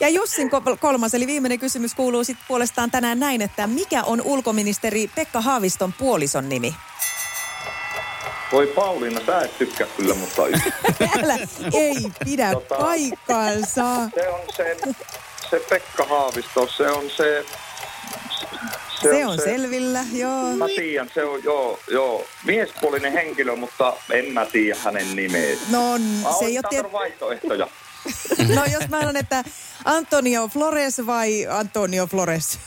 Ja 0.00 0.08
Jussin 0.08 0.48
ko- 0.50 0.76
kolmas, 0.80 1.14
eli 1.14 1.26
viimeinen 1.26 1.58
kysymys 1.58 1.94
kuuluu 1.94 2.24
sitten 2.24 2.44
puolestaan 2.48 2.90
tänään 2.90 3.20
näin, 3.20 3.42
että 3.42 3.66
mikä 3.66 4.02
on 4.02 4.22
ulkoministeri 4.22 5.10
Pekka 5.14 5.40
Haaviston 5.40 5.92
puolison 5.92 6.48
nimi? 6.48 6.74
Voi 8.52 8.66
Pauliina, 8.66 9.20
sä 9.26 9.40
et 9.40 9.58
tykkää 9.58 9.86
kyllä, 9.96 10.14
mutta 10.14 10.42
Älä, 11.24 11.34
ei 11.74 11.96
pidä 12.24 12.52
Tota- 12.52 12.78
paikkaansa. 12.78 13.84
se 14.14 14.28
on 14.28 14.40
se, 14.56 14.76
se 15.50 15.60
Pekka 15.68 16.04
Haavisto, 16.04 16.68
se 16.76 16.88
on 16.90 17.10
se... 17.10 17.44
Se 19.02 19.26
on 19.26 19.38
selvillä, 19.44 20.04
joo. 20.12 20.56
Mä 20.56 20.66
tiedän, 20.68 21.10
se 21.14 21.24
on 21.24 21.44
joo, 21.44 21.78
joo, 21.90 22.24
miespuolinen 22.44 23.12
henkilö, 23.12 23.56
mutta 23.56 23.92
en 24.12 24.32
mä 24.32 24.46
tiedä 24.46 24.78
hänen 24.84 25.16
nimeä. 25.16 25.56
No, 25.70 25.98
Mä 25.98 26.32
se 26.38 26.44
ei 26.44 26.58
ole 26.58 26.64
tiet... 26.70 26.92
vaihtoehtoja. 26.92 27.68
No 28.54 28.64
jos 28.72 28.88
mä 28.88 29.00
sanon, 29.00 29.16
että 29.16 29.44
Antonio 29.84 30.48
Flores 30.48 31.06
vai 31.06 31.46
Antonio 31.50 32.06
Flores? 32.06 32.58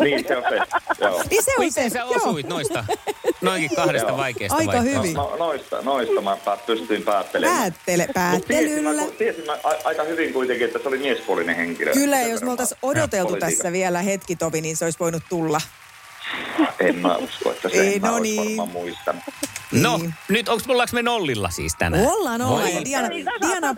Niin 0.00 0.24
se 0.28 0.36
on 0.36 0.42
se, 0.48 0.56
joo. 1.00 1.22
Niin 1.30 1.42
se 1.44 1.50
on 1.58 1.64
Miten 1.64 1.90
se, 1.90 1.94
sä 1.98 2.04
osuit 2.04 2.48
noista 2.48 2.84
noinkin 3.40 3.76
kahdesta 3.76 4.08
Joo. 4.08 4.16
vaikeasta 4.18 4.58
Aika 4.58 4.80
hyvin. 4.80 5.14
No, 5.14 5.36
noista, 5.38 5.82
noista 5.82 6.20
mä 6.20 6.36
pää- 6.44 6.56
pystyin 6.56 7.02
päättelemään. 7.02 7.60
Päättele, 7.62 8.06
Mut 8.32 8.46
tiesin, 8.46 8.84
mä, 8.84 8.90
päättelyllä. 8.90 9.16
tiesin 9.18 9.46
mä 9.46 9.58
aika 9.84 10.02
hyvin 10.02 10.32
kuitenkin, 10.32 10.66
että 10.66 10.78
se 10.78 10.88
oli 10.88 10.98
miespuolinen 10.98 11.56
henkilö. 11.56 11.92
Kyllä, 11.92 12.20
jos 12.20 12.42
me 12.42 12.50
oltaisiin 12.50 12.78
odoteltu 12.82 13.36
tässä 13.36 13.72
vielä 13.72 14.02
hetki, 14.02 14.36
Tovi, 14.36 14.60
niin 14.60 14.76
se 14.76 14.84
olisi 14.84 14.98
voinut 14.98 15.22
tulla. 15.28 15.60
En 16.80 16.96
mä 16.98 17.16
usko, 17.16 17.50
että 17.52 17.68
se 17.68 17.80
Ei, 17.80 17.94
en 17.94 18.00
mä 18.00 18.08
no 18.08 18.18
niin. 18.18 18.46
varmaan 18.46 18.68
muistanut. 18.68 19.22
No, 19.72 19.96
Niin. 19.96 20.14
nyt 20.28 20.48
onks 20.48 20.64
ollaanko 20.68 20.90
me 20.94 21.02
nollilla 21.02 21.50
siis 21.50 21.74
tänään? 21.78 22.06
Ollaan, 22.06 22.42
ollaan. 22.42 22.62
Voi. 22.62 22.74
Ja 22.74 22.84
Diana, 22.84 23.08
Niin, 23.08 23.26
Diana. 23.48 23.74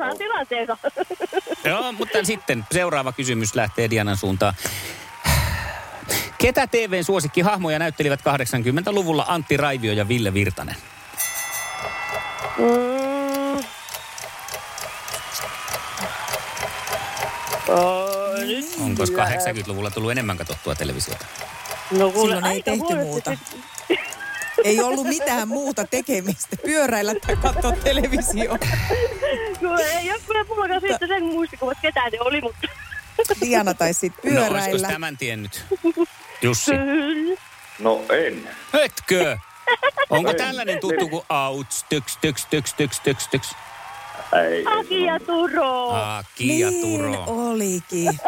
Joo, 1.64 1.92
mutta 1.92 2.24
sitten 2.24 2.64
seuraava 2.72 3.12
kysymys 3.12 3.54
lähtee 3.54 3.90
Dianan 3.90 4.16
suuntaan. 4.16 4.54
Ketä 6.38 6.66
TVn 6.66 7.04
suosikkihahmoja 7.04 7.78
näyttelivät 7.78 8.20
80-luvulla 8.20 9.24
Antti 9.28 9.56
Raivio 9.56 9.92
ja 9.92 10.08
Ville 10.08 10.34
Virtanen? 10.34 10.76
Mm. 12.58 13.64
Oh, 17.68 18.84
Onko 18.84 19.04
kyllä. 19.06 19.24
80-luvulla 19.24 19.90
tullut 19.90 20.10
enemmän 20.10 20.36
katsottua 20.38 20.74
televisiota? 20.74 21.26
No, 21.90 22.10
Silloin 22.10 22.44
ei 22.46 22.62
tehty 22.62 22.94
muuta. 22.94 23.36
ei 24.64 24.80
ollut 24.80 25.06
mitään 25.06 25.48
muuta 25.48 25.84
tekemistä. 25.84 26.56
Pyöräillä 26.64 27.14
tai 27.26 27.36
katsoa 27.36 27.72
televisio. 27.72 28.58
Kuule, 29.58 29.84
ei 29.90 30.10
ole 30.10 30.20
kyllä 30.26 30.44
mullakaan 30.44 30.80
siitä 30.80 31.06
sen 31.06 31.22
muistikuvat, 31.24 31.78
ketä 31.82 32.00
ne 32.12 32.18
oli, 32.20 32.40
mutta 32.40 32.68
Diana 33.40 33.74
tai 33.74 33.94
sitten 33.94 34.34
No, 34.34 34.40
olisiko 34.40 34.52
pyöräillä. 34.54 34.88
tämän 34.88 35.16
tiennyt? 35.16 35.64
Jussi. 36.44 36.70
kyllä. 36.70 37.40
No 37.78 38.02
en. 38.10 38.48
Etkö? 38.72 39.38
Onko 40.10 40.30
Ei. 40.30 40.36
tällainen 40.36 40.80
tuttu 40.80 41.08
kuin 41.08 41.22
auts, 41.28 41.84
tyks, 41.88 42.16
tyks, 42.20 42.46
tyks, 42.46 42.74
tyks, 42.74 43.00
tyks, 43.00 43.28
tyks? 43.28 43.54
Aki 44.78 45.04
ja 45.04 45.20
Turo. 45.20 45.90
Aki 45.90 46.58
ja 46.60 46.70
niin 46.70 46.98
Turo. 47.00 47.24
olikin. 47.26 48.18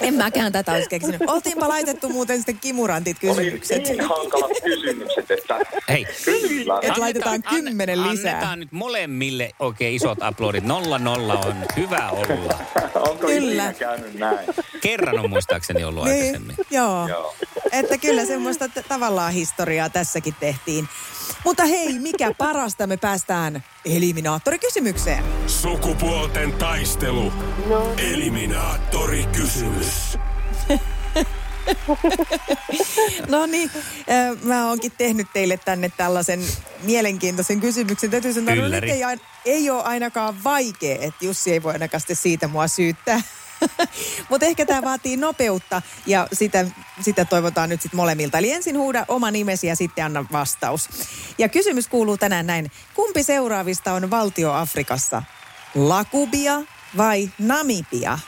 En 0.00 0.14
mäkään 0.14 0.52
tätä 0.52 0.72
olisi 0.72 0.88
keksinyt. 0.88 1.20
Oltiinpa 1.26 1.68
laitettu 1.68 2.08
muuten 2.08 2.36
sitten 2.36 2.58
kimurantit 2.58 3.16
Oli 3.24 3.34
kysymykset. 3.36 3.82
niin 3.88 4.00
hankalat 4.00 4.50
kysymykset, 4.64 5.30
että 5.30 5.60
Hei, 5.88 6.06
kyllä. 6.24 6.78
Et 6.82 6.98
laitetaan 6.98 7.42
kymmenen 7.42 8.10
lisää. 8.10 8.32
Annetaan 8.32 8.60
nyt 8.60 8.72
molemmille 8.72 9.50
oikein 9.58 9.94
isot 9.94 10.18
aplodit. 10.22 10.64
Nolla 10.64 10.98
nolla 10.98 11.34
on 11.34 11.54
hyvä 11.76 12.10
olla. 12.10 12.58
Onko 12.94 13.26
Kyllä. 13.26 13.72
käynyt 13.72 14.14
näin? 14.14 14.48
kerran 14.80 15.18
on 15.18 15.30
muistaakseni 15.30 15.84
ollut 15.84 16.04
Niin, 16.04 16.16
aikaisemmin. 16.24 16.56
joo. 16.70 17.08
Joo. 17.08 17.34
Että 17.72 17.98
kyllä 17.98 18.24
semmoista 18.26 18.68
t- 18.68 18.88
tavallaan 18.88 19.32
historiaa 19.32 19.88
tässäkin 19.90 20.34
tehtiin. 20.40 20.88
Mutta 21.44 21.64
hei, 21.64 21.98
mikä 21.98 22.34
parasta, 22.38 22.86
me 22.86 22.96
päästään 22.96 23.64
eliminaattorikysymykseen. 23.84 25.24
Sukupuolten 25.46 26.52
taistelu. 26.52 27.32
Eliminaattori 28.12 29.26
kysymys. 29.26 30.18
No 33.28 33.46
niin, 33.46 33.70
äh, 34.10 34.42
mä 34.42 34.68
oonkin 34.68 34.92
tehnyt 34.98 35.26
teille 35.32 35.56
tänne 35.56 35.92
tällaisen 35.96 36.40
mielenkiintoisen 36.82 37.60
kysymyksen. 37.60 38.10
Täytyy 38.10 38.32
sanoa, 38.32 38.54
no 38.54 38.60
nyt 38.60 38.66
Ylläri. 38.66 38.90
ei, 38.90 39.02
ei 39.44 39.70
ole 39.70 39.82
ainakaan 39.82 40.44
vaikea, 40.44 40.96
että 41.00 41.24
Jussi 41.24 41.52
ei 41.52 41.62
voi 41.62 41.72
ainakaan 41.72 42.00
siitä 42.12 42.48
mua 42.48 42.68
syyttää. 42.68 43.20
Mutta 44.30 44.46
ehkä 44.46 44.66
tämä 44.66 44.82
vaatii 44.82 45.16
nopeutta 45.16 45.82
ja 46.06 46.28
sitä, 46.32 46.66
sitä 47.00 47.24
toivotaan 47.24 47.68
nyt 47.68 47.82
sitten 47.82 47.96
molemmilta. 47.96 48.38
Eli 48.38 48.52
ensin 48.52 48.78
huuda 48.78 49.04
oma 49.08 49.30
nimesi 49.30 49.66
ja 49.66 49.76
sitten 49.76 50.04
anna 50.04 50.24
vastaus. 50.32 50.88
Ja 51.38 51.48
kysymys 51.48 51.88
kuuluu 51.88 52.16
tänään 52.16 52.46
näin. 52.46 52.70
Kumpi 52.94 53.22
seuraavista 53.22 53.92
on 53.92 54.10
valtio 54.10 54.52
Afrikassa? 54.52 55.22
Lakubia 55.74 56.62
vai 56.96 57.30
Namibia? 57.38 58.18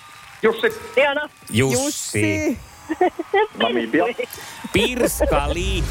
Jussi, 0.43 0.67
Diana. 0.97 1.29
Jussi. 1.51 2.59
Namibia. 3.63 4.05
Pirskali. 4.73 5.85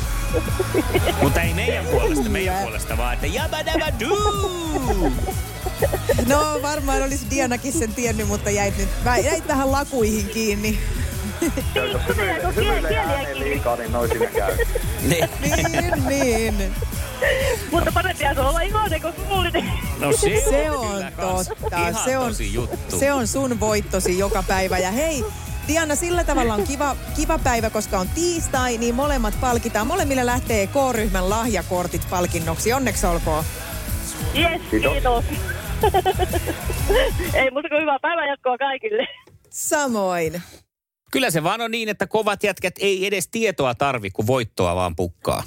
Mutta 1.21 1.41
ei 1.41 1.53
meidän 1.53 1.85
puolesta, 1.85 2.29
meidän 2.29 2.61
puolesta 2.61 2.97
vaan, 2.97 3.13
että 3.13 3.27
jabadabadoo. 3.27 5.11
No 6.31 6.61
varmaan 6.61 7.01
olisi 7.03 7.25
Dianakin 7.29 7.73
sen 7.73 7.93
tiennyt, 7.93 8.27
mutta 8.27 8.49
jäit 8.49 8.77
nyt 8.77 8.89
jäit 9.23 9.47
vähän 9.47 9.71
lakuihin 9.71 10.29
kiinni. 10.29 10.79
Jos 11.75 12.01
hymyilee, 12.07 12.55
hymyilee 12.55 12.97
ääneen 12.97 13.39
liikaa, 13.39 13.75
niin 13.75 13.91
noin 13.91 14.09
käy. 14.35 14.57
Niin. 15.01 15.29
niin, 16.07 16.07
niin. 16.07 16.75
Mutta 17.71 17.91
parempi 17.91 18.23
se 18.35 18.41
olla 18.41 18.61
iloinen 18.61 19.01
kuin 19.01 19.13
suullinen. 19.27 19.71
No 19.99 20.11
se, 20.11 20.43
Se 20.49 20.71
on, 20.71 20.87
on 21.17 21.45
totta. 21.45 21.77
Ihan 21.77 22.03
Se 22.05 22.17
on, 22.17 22.27
tosi 22.27 22.53
juttu. 22.53 22.99
se 22.99 23.13
on 23.13 23.27
sun 23.27 23.59
voittosi 23.59 24.17
joka 24.17 24.43
päivä. 24.43 24.77
Ja 24.77 24.91
hei, 24.91 25.25
Diana, 25.67 25.95
sillä 25.95 26.23
tavalla 26.23 26.53
on 26.53 26.63
kiva, 26.63 26.95
kiva 27.15 27.39
päivä, 27.39 27.69
koska 27.69 27.99
on 27.99 28.09
tiistai, 28.09 28.77
niin 28.77 28.95
molemmat 28.95 29.33
palkitaan. 29.41 29.87
Molemmille 29.87 30.25
lähtee 30.25 30.67
K-ryhmän 30.67 31.29
lahjakortit 31.29 32.09
palkinnoksi. 32.09 32.73
Onneksi 32.73 33.05
olkoon. 33.05 33.43
Yes, 34.37 34.61
Kiitos. 34.71 34.91
kiitos. 34.91 35.25
Ei 37.39 37.51
muuta 37.51 37.69
kuin 37.69 37.81
hyvää 37.81 37.99
päivänjatkoa 38.01 38.57
kaikille. 38.57 39.07
Samoin. 39.49 40.41
Kyllä 41.11 41.29
se 41.29 41.43
vaan 41.43 41.61
on 41.61 41.71
niin, 41.71 41.89
että 41.89 42.07
kovat 42.07 42.43
jätkät 42.43 42.75
ei 42.79 43.05
edes 43.07 43.27
tietoa 43.27 43.75
tarvi, 43.75 44.11
kun 44.11 44.27
voittoa 44.27 44.75
vaan 44.75 44.95
pukkaa. 44.95 45.43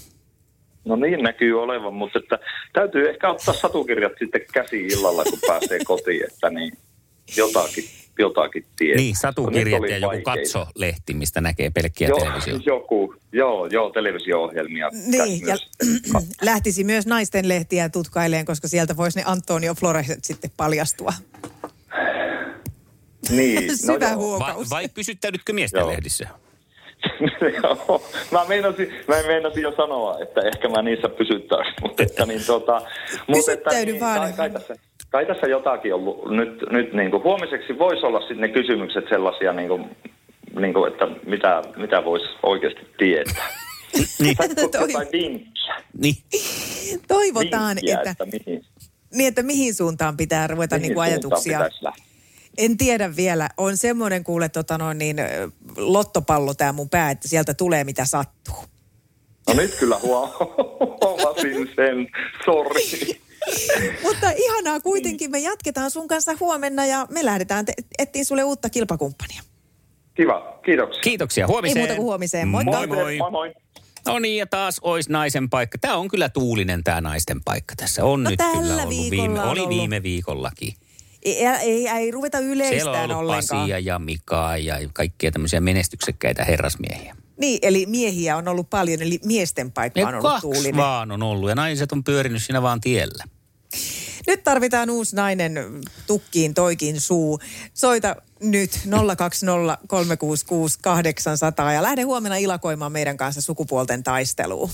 No 0.85 0.97
niin 0.97 1.23
näkyy 1.23 1.63
olevan, 1.63 1.95
mutta 1.95 2.19
että 2.19 2.39
täytyy 2.73 3.11
ehkä 3.11 3.31
ottaa 3.31 3.55
satukirjat 3.55 4.13
sitten 4.19 4.41
käsi 4.53 4.87
illalla, 4.87 5.25
kun 5.25 5.39
pääsee 5.47 5.79
kotiin, 5.85 6.25
että 6.25 6.51
niin 6.51 6.73
jotakin, 7.37 7.85
jotakin 8.19 8.67
tietää. 8.77 8.97
Niin, 8.97 9.17
satukirjat 9.17 9.81
oli 9.81 9.91
ja 9.91 9.99
joku 9.99 10.23
katso-lehti, 10.25 11.15
mistä 11.15 11.41
näkee 11.41 11.71
pelkkiä 11.71 12.09
Joo, 12.09 12.19
televisioita. 12.19 12.63
joku, 12.67 13.15
joo, 13.33 13.67
joo, 13.67 13.91
televisio-ohjelmia. 13.91 14.91
Niin, 15.07 15.47
ja 15.47 15.57
myös. 16.13 16.29
lähtisi 16.43 16.85
myös 16.85 17.07
naisten 17.07 17.49
lehtiä 17.49 17.89
tutkaileen, 17.89 18.45
koska 18.45 18.69
sieltä 18.69 18.97
voisi 18.97 19.19
ne 19.19 19.25
Antonio 19.27 19.75
Floreset 19.75 20.25
sitten 20.25 20.51
paljastua. 20.57 21.13
niin, 23.31 23.79
Syvä 23.87 24.11
joo. 24.11 24.17
huokaus. 24.17 24.71
Vai, 24.71 24.83
vai 24.83 24.89
pysyttäydytkö 24.89 25.53
miesten 25.53 25.81
Joo. 25.81 25.89
lehdissä? 25.89 26.29
Joo, 27.63 28.03
mä 28.33 28.45
meinasin, 28.49 28.89
mä 29.09 29.15
meinasin 29.27 29.63
jo 29.63 29.73
sanoa, 29.77 30.19
että 30.19 30.41
ehkä 30.41 30.69
mä 30.69 30.83
niissä 30.83 31.09
pysyttäisin, 31.09 31.75
mutta 31.83 32.03
että 32.03 32.27
niin 32.27 32.45
tota... 32.47 32.73
Mutta 32.73 32.93
että 33.13 33.33
Pysyttäydy 33.33 33.93
niin, 33.93 34.01
vaan. 34.01 34.21
Kai, 34.21 34.33
kai, 34.33 34.51
tässä, 34.51 34.75
kai 35.15 35.27
tässä 35.27 35.47
jotakin 35.47 35.95
ollut 35.95 36.31
nyt, 36.31 36.65
nyt 36.71 36.93
niin 36.93 37.11
kuin 37.11 37.23
huomiseksi 37.23 37.79
voisi 37.79 38.07
olla 38.07 38.21
sitten 38.21 38.41
ne 38.41 38.49
kysymykset 38.49 39.05
sellaisia 39.09 39.53
niin 39.53 39.69
kuin, 39.69 39.97
niin 40.61 40.75
kuin, 40.75 40.93
että 40.93 41.07
mitä, 41.27 41.63
mitä 41.77 42.05
voisi 42.05 42.27
oikeasti 42.43 42.81
tietää. 42.99 43.49
Niin. 44.19 44.37
Saisitko 44.37 44.69
Toi- 44.79 44.93
jotain 44.93 45.09
vinkkiä? 45.13 45.75
Niin. 45.99 46.15
Toivotaan, 47.09 47.77
vinkkiä, 47.77 47.97
että, 47.97 48.11
että 48.11 48.27
mihin, 48.27 48.65
niin, 49.15 49.29
että 49.29 49.43
mihin 49.43 49.75
suuntaan 49.75 50.17
pitää 50.17 50.47
ruveta 50.47 50.77
mihin 50.77 50.89
niin 50.89 50.95
kuin 50.95 51.05
ajatuksia. 51.05 51.61
En 52.59 52.77
tiedä 52.77 53.17
vielä. 53.17 53.49
On 53.57 53.77
semmoinen 53.77 54.25
kuule 54.25 54.49
tota 54.49 54.79
noin, 54.79 54.99
niin, 54.99 55.17
lottopallo 55.77 56.55
tämä 56.55 56.73
mun 56.73 56.91
pää, 56.91 57.11
että 57.11 57.29
sieltä 57.29 57.55
tulee 57.55 57.85
mitä 57.85 58.05
sattuu. 58.05 58.65
No 59.49 59.55
nyt 59.55 59.75
kyllä 59.79 59.99
huo- 60.03 60.29
huomasin 61.01 61.71
sen, 61.77 62.09
sori. 62.45 63.24
Mutta 64.03 64.31
ihanaa 64.37 64.81
kuitenkin, 64.81 65.31
me 65.31 65.39
jatketaan 65.39 65.91
sun 65.91 66.09
kanssa 66.09 66.33
huomenna 66.41 66.87
ja 66.87 67.07
me 67.11 67.25
lähdetään 67.25 67.65
te- 67.65 67.73
etsiin 67.99 68.25
sulle 68.25 68.45
uutta 68.45 68.71
kilpakumppania. 68.71 69.43
Kiva, 70.15 70.61
kiitoksia. 70.65 71.01
Kiitoksia. 71.03 71.47
Huomiseen. 71.47 71.77
Ei 71.79 71.83
muuta 71.83 71.95
kuin 71.97 72.05
huomiseen. 72.05 72.49
Moikka. 72.49 72.73
Moi 72.77 72.87
moi. 72.87 73.17
Moi 73.19 73.31
moi. 73.31 73.55
No 74.07 74.19
niin, 74.19 74.37
ja 74.39 74.47
taas 74.47 74.79
olisi 74.83 75.13
naisen 75.13 75.51
paikka. 75.51 75.79
Tämä 75.79 75.97
on 75.97 76.09
kyllä 76.09 76.29
tuulinen 76.29 76.85
tämä 76.85 77.01
naisten 77.01 77.45
paikka 77.45 77.75
tässä. 77.77 78.05
On 78.05 78.23
No 78.25 78.31
nyt 78.31 78.37
tällä 78.39 78.53
kyllä 78.61 78.75
ollut 78.83 78.89
viikolla 78.89 79.11
viime, 79.23 79.41
on 79.41 79.49
oli 79.49 79.61
ollut. 79.61 79.79
viime 79.79 80.03
viikollakin. 80.03 80.75
Ei, 81.25 81.47
ei, 81.47 81.89
ei 81.89 82.11
ruveta 82.11 82.39
Siellä 82.39 82.53
on 82.53 82.57
yleistään 82.57 83.11
ollut 83.11 83.21
ollenkaan. 83.21 83.61
Pasia 83.61 83.79
ja 83.79 83.99
Mikaa 83.99 84.57
ja 84.57 84.77
kaikkia 84.93 85.33
tämmöisiä 85.33 85.61
menestyksekkäitä 85.61 86.45
herrasmiehiä. 86.45 87.17
Niin, 87.37 87.59
eli 87.63 87.87
miehiä 87.87 88.37
on 88.37 88.49
ollut 88.49 88.71
paljon, 88.71 89.03
eli 89.03 89.21
miesten 89.25 89.73
paikka 89.73 90.01
on 90.01 90.09
ollut 90.09 90.23
kaksi 90.23 90.41
tuulinen. 90.41 90.77
vaan 90.77 91.13
on 91.13 91.23
ollut 91.23 91.49
ja 91.49 91.55
naiset 91.55 91.93
on 91.93 92.05
pyörinyt 92.05 92.43
siinä 92.43 92.63
vaan 92.63 92.81
tiellä. 92.81 93.25
Nyt 94.27 94.45
tarvitaan 94.45 94.91
uusi 94.91 95.17
nainen 95.17 95.81
tukkiin 96.07 96.55
toikin 96.55 97.01
suu. 97.01 97.41
Soita 97.75 98.17
nyt 98.41 98.81
020 99.17 101.73
ja 101.73 101.83
lähde 101.83 102.03
huomenna 102.03 102.37
ilakoimaan 102.37 102.93
meidän 102.93 103.17
kanssa 103.17 103.41
sukupuolten 103.41 104.03
taisteluun. 104.03 104.71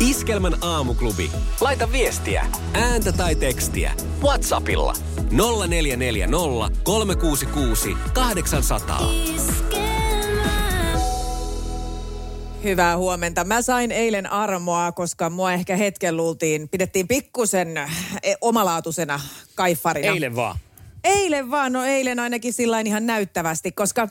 Iskelmän 0.00 0.56
aamuklubi. 0.60 1.30
Laita 1.60 1.92
viestiä, 1.92 2.46
ääntä 2.74 3.12
tai 3.12 3.34
tekstiä. 3.34 3.92
Whatsappilla 4.22 4.94
0440 5.30 6.82
366 6.82 7.96
800. 8.14 9.00
Hyvää 12.64 12.96
huomenta. 12.96 13.44
Mä 13.44 13.62
sain 13.62 13.92
eilen 13.92 14.32
armoa, 14.32 14.92
koska 14.92 15.30
mua 15.30 15.52
ehkä 15.52 15.76
hetken 15.76 16.16
luultiin, 16.16 16.68
pidettiin 16.68 17.08
pikkusen 17.08 17.76
eh, 17.76 18.36
omalaatuisena 18.40 19.20
kaiffarina. 19.54 20.12
Eilen 20.12 20.36
vaan. 20.36 20.56
Eilen 21.04 21.50
vaan, 21.50 21.72
no 21.72 21.84
eilen 21.84 22.18
ainakin 22.18 22.52
sillä 22.52 22.80
ihan 22.80 23.06
näyttävästi, 23.06 23.72
koska 23.72 24.08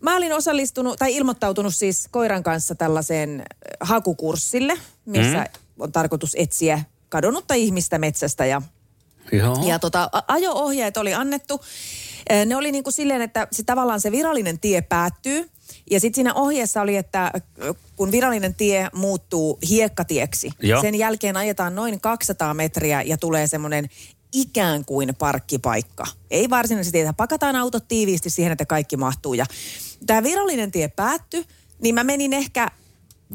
mä 0.00 0.16
olin 0.16 0.32
osallistunut 0.32 0.98
tai 0.98 1.16
ilmoittautunut 1.16 1.74
siis 1.74 2.08
koiran 2.10 2.42
kanssa 2.42 2.74
tällaiseen 2.74 3.40
äh, 3.40 3.46
hakukurssille, 3.80 4.78
missä 5.06 5.38
mm. 5.38 5.60
on 5.78 5.92
tarkoitus 5.92 6.36
etsiä 6.38 6.84
kadonnutta 7.08 7.54
ihmistä 7.54 7.98
metsästä 7.98 8.46
ja 8.46 8.62
Joo. 9.32 9.62
ja 9.66 9.78
tota, 9.78 10.10
ajo-ohjeet 10.28 10.96
oli 10.96 11.14
annettu. 11.14 11.60
Eh, 12.30 12.46
Ne 12.46 12.56
oli 12.56 12.72
niin 12.72 12.84
kuin 12.84 12.94
silleen, 12.94 13.22
että 13.22 13.48
se, 13.52 13.62
tavallaan 13.62 14.00
se 14.00 14.12
virallinen 14.12 14.58
tie 14.58 14.82
päättyy. 14.82 15.50
Ja 15.90 16.00
sitten 16.00 16.14
siinä 16.14 16.34
ohjeessa 16.34 16.80
oli, 16.82 16.96
että 16.96 17.30
ö, 17.62 17.74
kun 17.96 18.12
virallinen 18.12 18.54
tie 18.54 18.88
muuttuu 18.94 19.58
hiekkatieksi, 19.68 20.50
Joo. 20.62 20.80
sen 20.80 20.94
jälkeen 20.94 21.36
ajetaan 21.36 21.74
noin 21.74 22.00
200 22.00 22.54
metriä 22.54 23.02
ja 23.02 23.18
tulee 23.18 23.46
semmoinen 23.46 23.88
ikään 24.32 24.84
kuin 24.84 25.14
parkkipaikka. 25.18 26.04
Ei 26.30 26.50
varsinaisesti 26.50 26.98
tietä, 26.98 27.12
pakataan 27.12 27.56
autot 27.56 27.88
tiiviisti 27.88 28.30
siihen, 28.30 28.52
että 28.52 28.66
kaikki 28.66 28.96
mahtuu. 28.96 29.34
Ja 29.34 29.46
tämä 30.06 30.22
virallinen 30.22 30.70
tie 30.70 30.88
päättyi, 30.88 31.44
niin 31.82 31.94
mä 31.94 32.04
menin 32.04 32.32
ehkä 32.32 32.70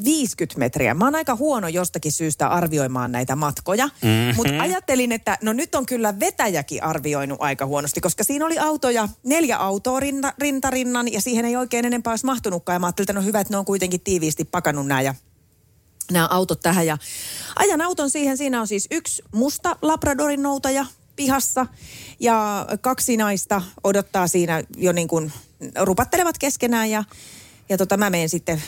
50 0.03 0.59
metriä. 0.59 0.93
Mä 0.93 1.05
oon 1.05 1.15
aika 1.15 1.35
huono 1.35 1.67
jostakin 1.67 2.11
syystä 2.11 2.47
arvioimaan 2.47 3.11
näitä 3.11 3.35
matkoja, 3.35 3.85
mm-hmm. 3.85 4.35
mutta 4.35 4.53
ajattelin, 4.59 5.11
että 5.11 5.37
no 5.41 5.53
nyt 5.53 5.75
on 5.75 5.85
kyllä 5.85 6.19
vetäjäkin 6.19 6.83
arvioinut 6.83 7.41
aika 7.41 7.65
huonosti, 7.65 8.01
koska 8.01 8.23
siinä 8.23 8.45
oli 8.45 8.59
autoja, 8.59 9.09
neljä 9.23 9.57
autoa 9.57 9.99
rinta, 9.99 10.33
rintarinnan 10.37 11.13
ja 11.13 11.21
siihen 11.21 11.45
ei 11.45 11.55
oikein 11.55 11.85
enempää 11.85 12.11
olisi 12.11 12.25
mahtunutkaan. 12.25 12.75
Ja 12.75 12.79
mä 12.79 12.87
ajattelin, 12.87 13.05
että 13.05 13.13
no 13.13 13.25
hyvä, 13.25 13.39
että 13.39 13.53
ne 13.53 13.57
on 13.57 13.65
kuitenkin 13.65 14.01
tiiviisti 14.01 14.45
pakannut 14.45 14.87
nämä 14.87 15.01
ja 15.01 15.15
nämä 16.11 16.27
autot 16.31 16.59
tähän. 16.59 16.87
Ja 16.87 16.97
ajan 17.55 17.81
auton 17.81 18.09
siihen, 18.09 18.37
siinä 18.37 18.61
on 18.61 18.67
siis 18.67 18.87
yksi 18.91 19.23
musta 19.31 19.75
Labradorin 19.81 20.43
noutaja 20.43 20.85
pihassa 21.15 21.65
ja 22.19 22.65
kaksi 22.81 23.17
naista 23.17 23.61
odottaa 23.83 24.27
siinä 24.27 24.63
jo 24.77 24.91
niin 24.91 25.07
kuin 25.07 25.31
rupattelevat 25.81 26.37
keskenään 26.37 26.89
ja, 26.89 27.03
ja 27.69 27.77
tota 27.77 27.97
mä 27.97 28.09
menen 28.09 28.29
sitten, 28.29 28.61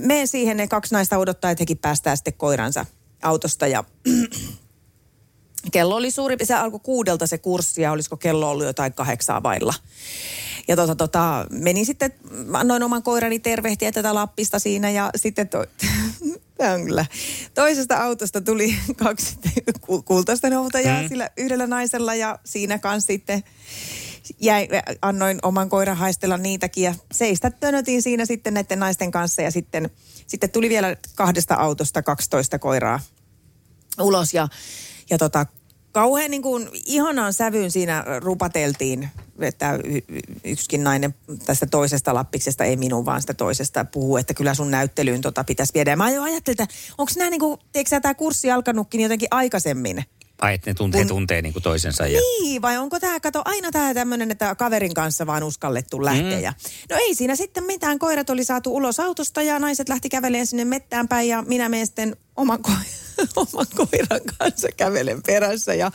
menen 0.00 0.28
siihen, 0.28 0.56
ne 0.56 0.68
kaksi 0.68 0.94
naista 0.94 1.18
odottaa, 1.18 1.50
että 1.50 1.62
hekin 1.62 1.78
päästää 1.78 2.16
sitten 2.16 2.34
koiransa 2.34 2.86
autosta 3.22 3.66
ja 3.66 3.84
kello 5.72 5.96
oli 5.96 6.10
suuri, 6.10 6.36
se 6.42 6.54
alkoi 6.54 6.80
kuudelta 6.82 7.26
se 7.26 7.38
kurssi 7.38 7.82
ja 7.82 7.92
olisiko 7.92 8.16
kello 8.16 8.50
ollut 8.50 8.66
jotain 8.66 8.92
kahdeksaa 8.92 9.42
vailla. 9.42 9.74
ja 10.68 10.76
tota, 10.76 10.94
tota, 10.94 11.46
menin 11.50 11.86
sitten, 11.86 12.14
annoin 12.52 12.82
oman 12.82 13.02
koirani 13.02 13.38
tervehtiä 13.38 13.92
tätä 13.92 14.14
Lappista 14.14 14.58
siinä 14.58 14.90
ja 14.90 15.10
sitten 15.16 15.48
to, 15.48 15.64
Tämä 16.58 16.72
on 16.74 16.84
kyllä. 16.84 17.06
Toisesta 17.54 17.96
autosta 17.96 18.40
tuli 18.40 18.76
kaksi 18.96 19.38
ku- 19.86 20.02
kultaista 20.02 20.50
noutajaa 20.50 21.02
Mm. 21.02 21.08
sillä 21.08 21.30
yhdellä 21.36 21.66
naisella 21.66 22.14
ja 22.14 22.38
siinä 22.44 22.78
kanssa 22.78 23.06
sitten 23.06 23.42
jäi, 24.40 24.68
annoin 25.02 25.38
oman 25.42 25.68
koiran 25.68 25.96
haistella 25.96 26.36
niitäkin 26.36 26.84
ja 26.84 26.94
seistä 27.12 27.50
tönötin 27.50 28.02
siinä 28.02 28.26
sitten 28.26 28.54
näiden 28.54 28.78
naisten 28.78 29.10
kanssa 29.10 29.42
ja 29.42 29.50
sitten, 29.50 29.90
sitten 30.26 30.50
tuli 30.50 30.68
vielä 30.68 30.96
kahdesta 31.14 31.54
autosta 31.54 32.02
12 32.02 32.58
koiraa 32.58 33.00
ulos 34.00 34.34
ja, 34.34 34.48
ja 35.10 35.18
tota, 35.18 35.46
kauhean 35.92 36.30
niin 36.30 36.42
kuin 36.42 36.68
ihanaan 36.86 37.32
sävyyn 37.32 37.70
siinä 37.70 38.04
rupateltiin, 38.18 39.08
että 39.40 39.78
yksikin 40.44 40.84
nainen 40.84 41.14
tästä 41.46 41.66
toisesta 41.66 42.14
lappiksesta, 42.14 42.64
ei 42.64 42.76
minun 42.76 43.04
vaan 43.04 43.20
sitä 43.20 43.34
toisesta, 43.34 43.84
puhuu, 43.84 44.16
että 44.16 44.34
kyllä 44.34 44.54
sun 44.54 44.70
näyttelyyn 44.70 45.20
tota 45.20 45.44
pitäisi 45.44 45.74
viedä. 45.74 45.90
Ja 45.90 45.96
mä 45.96 46.10
jo 46.10 46.22
ajattelin, 46.22 46.62
että 46.62 46.74
onko 46.98 47.12
nämä 47.16 47.30
niin 47.30 47.40
kuin, 47.40 47.60
tämä 48.02 48.14
kurssi 48.14 48.50
alkanutkin 48.50 49.00
jotenkin 49.00 49.28
aikaisemmin? 49.30 50.04
Ai, 50.40 50.54
että 50.54 50.70
ne 50.70 50.74
tuntee, 50.74 51.00
Kun- 51.00 51.08
tuntee 51.08 51.42
niin 51.42 51.52
kuin 51.52 51.62
toisensa. 51.62 52.06
Ja... 52.06 52.20
Niin, 52.20 52.62
vai 52.62 52.78
onko 52.78 53.00
tämä, 53.00 53.20
kato, 53.20 53.42
aina 53.44 53.70
tämä 53.70 53.94
tämmöinen, 53.94 54.30
että 54.30 54.54
kaverin 54.54 54.94
kanssa 54.94 55.26
vaan 55.26 55.42
uskallettu 55.42 56.04
lähteä. 56.04 56.36
Mm. 56.36 56.42
Ja, 56.42 56.52
no 56.90 56.96
ei 56.96 57.14
siinä 57.14 57.36
sitten 57.36 57.64
mitään, 57.64 57.98
koirat 57.98 58.30
oli 58.30 58.44
saatu 58.44 58.76
ulos 58.76 59.00
autosta 59.00 59.42
ja 59.42 59.58
naiset 59.58 59.88
lähti 59.88 60.08
kävelemään 60.08 60.46
sinne 60.46 60.64
mettään 60.64 61.08
päin 61.08 61.28
ja 61.28 61.42
minä 61.42 61.68
menen 61.68 61.86
sitten 61.86 62.16
oman, 62.40 62.58
ko- 62.68 63.00
oman 63.36 63.66
koiran 63.76 64.20
kanssa 64.38 64.68
kävelen 64.76 65.22
perässä. 65.22 65.74
Ja, 65.74 65.90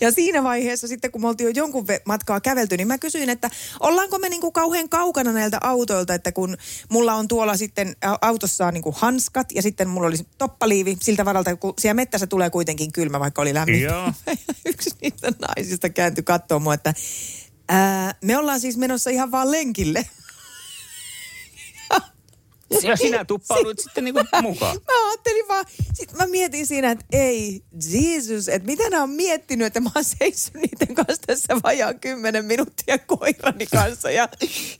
ja 0.00 0.12
siinä 0.12 0.42
vaiheessa 0.42 0.88
sitten, 0.88 1.12
kun 1.12 1.20
me 1.20 1.28
oltiin 1.28 1.46
jo 1.46 1.52
jonkun 1.62 1.86
matkaa 2.04 2.40
kävelty, 2.40 2.76
niin 2.76 2.88
mä 2.88 2.98
kysyin, 2.98 3.30
että 3.30 3.50
ollaanko 3.80 4.18
me 4.18 4.28
niinku 4.28 4.52
kauhean 4.52 4.88
kaukana 4.88 5.32
näiltä 5.32 5.58
autoilta, 5.62 6.14
että 6.14 6.32
kun 6.32 6.56
mulla 6.88 7.14
on 7.14 7.28
tuolla 7.28 7.56
sitten 7.56 7.96
autossa 8.20 8.66
on 8.66 8.74
niinku 8.74 8.94
hanskat 8.98 9.52
ja 9.52 9.62
sitten 9.62 9.88
mulla 9.88 10.08
oli 10.08 10.16
toppaliivi 10.38 10.96
siltä 11.02 11.24
varalta, 11.24 11.56
kun 11.56 11.74
siellä 11.78 11.94
mettässä 11.94 12.26
tulee 12.26 12.50
kuitenkin 12.50 12.92
kylmä, 12.92 13.20
vaikka 13.20 13.42
oli 13.42 13.54
lämmin. 13.54 13.82
Joo. 13.82 14.12
Yksi 14.66 14.90
niistä 15.02 15.32
naisista 15.48 15.88
kääntyi 15.88 16.24
katsomaan 16.24 16.62
mua, 16.62 16.74
että 16.74 16.94
ää, 17.68 18.14
me 18.24 18.36
ollaan 18.36 18.60
siis 18.60 18.76
menossa 18.76 19.10
ihan 19.10 19.30
vaan 19.30 19.50
lenkille. 19.50 20.06
Ja 22.82 22.96
sinä 22.96 23.24
tuppauduit 23.24 23.78
sitten 23.78 24.04
niin 24.04 24.14
kuin 24.14 24.26
mukaan. 24.42 24.76
Mä 24.86 25.08
ajattelin 25.08 25.48
vaan, 25.48 25.64
sit 25.94 26.12
mä 26.12 26.26
mietin 26.26 26.66
siinä, 26.66 26.90
että 26.90 27.04
ei, 27.12 27.62
Jeesus, 27.92 28.48
että 28.48 28.66
mitä 28.66 28.90
nämä 28.90 29.02
on 29.02 29.10
miettinyt, 29.10 29.66
että 29.66 29.80
mä 29.80 29.90
oon 29.94 30.04
seissyt 30.04 30.54
niiden 30.54 30.94
kanssa 30.94 31.22
tässä 31.26 31.56
vajaan 31.62 32.00
kymmenen 32.00 32.44
minuuttia 32.44 32.98
koirani 32.98 33.66
kanssa 33.66 34.10
ja 34.10 34.28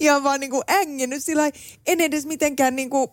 ihan 0.00 0.24
vaan 0.24 0.40
niin 0.40 0.50
kuin 0.50 0.62
ängennyt 0.68 1.24
sillä 1.24 1.50
en 1.86 2.00
edes 2.00 2.26
mitenkään 2.26 2.76
niin 2.76 2.90
kuin, 2.90 3.08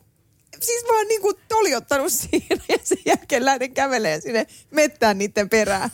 siis 0.62 0.84
vaan 0.88 1.08
niin 1.08 1.22
kuin 1.22 1.36
toljottanut 1.48 2.12
siinä 2.14 2.64
ja 2.70 2.78
sen 2.84 2.98
jälkeen 3.06 3.46
lähden 3.46 3.74
kävelemään 3.74 4.22
sinne 4.22 4.48
mettään 4.72 5.18
niiden 5.18 5.50
perään. 5.50 5.90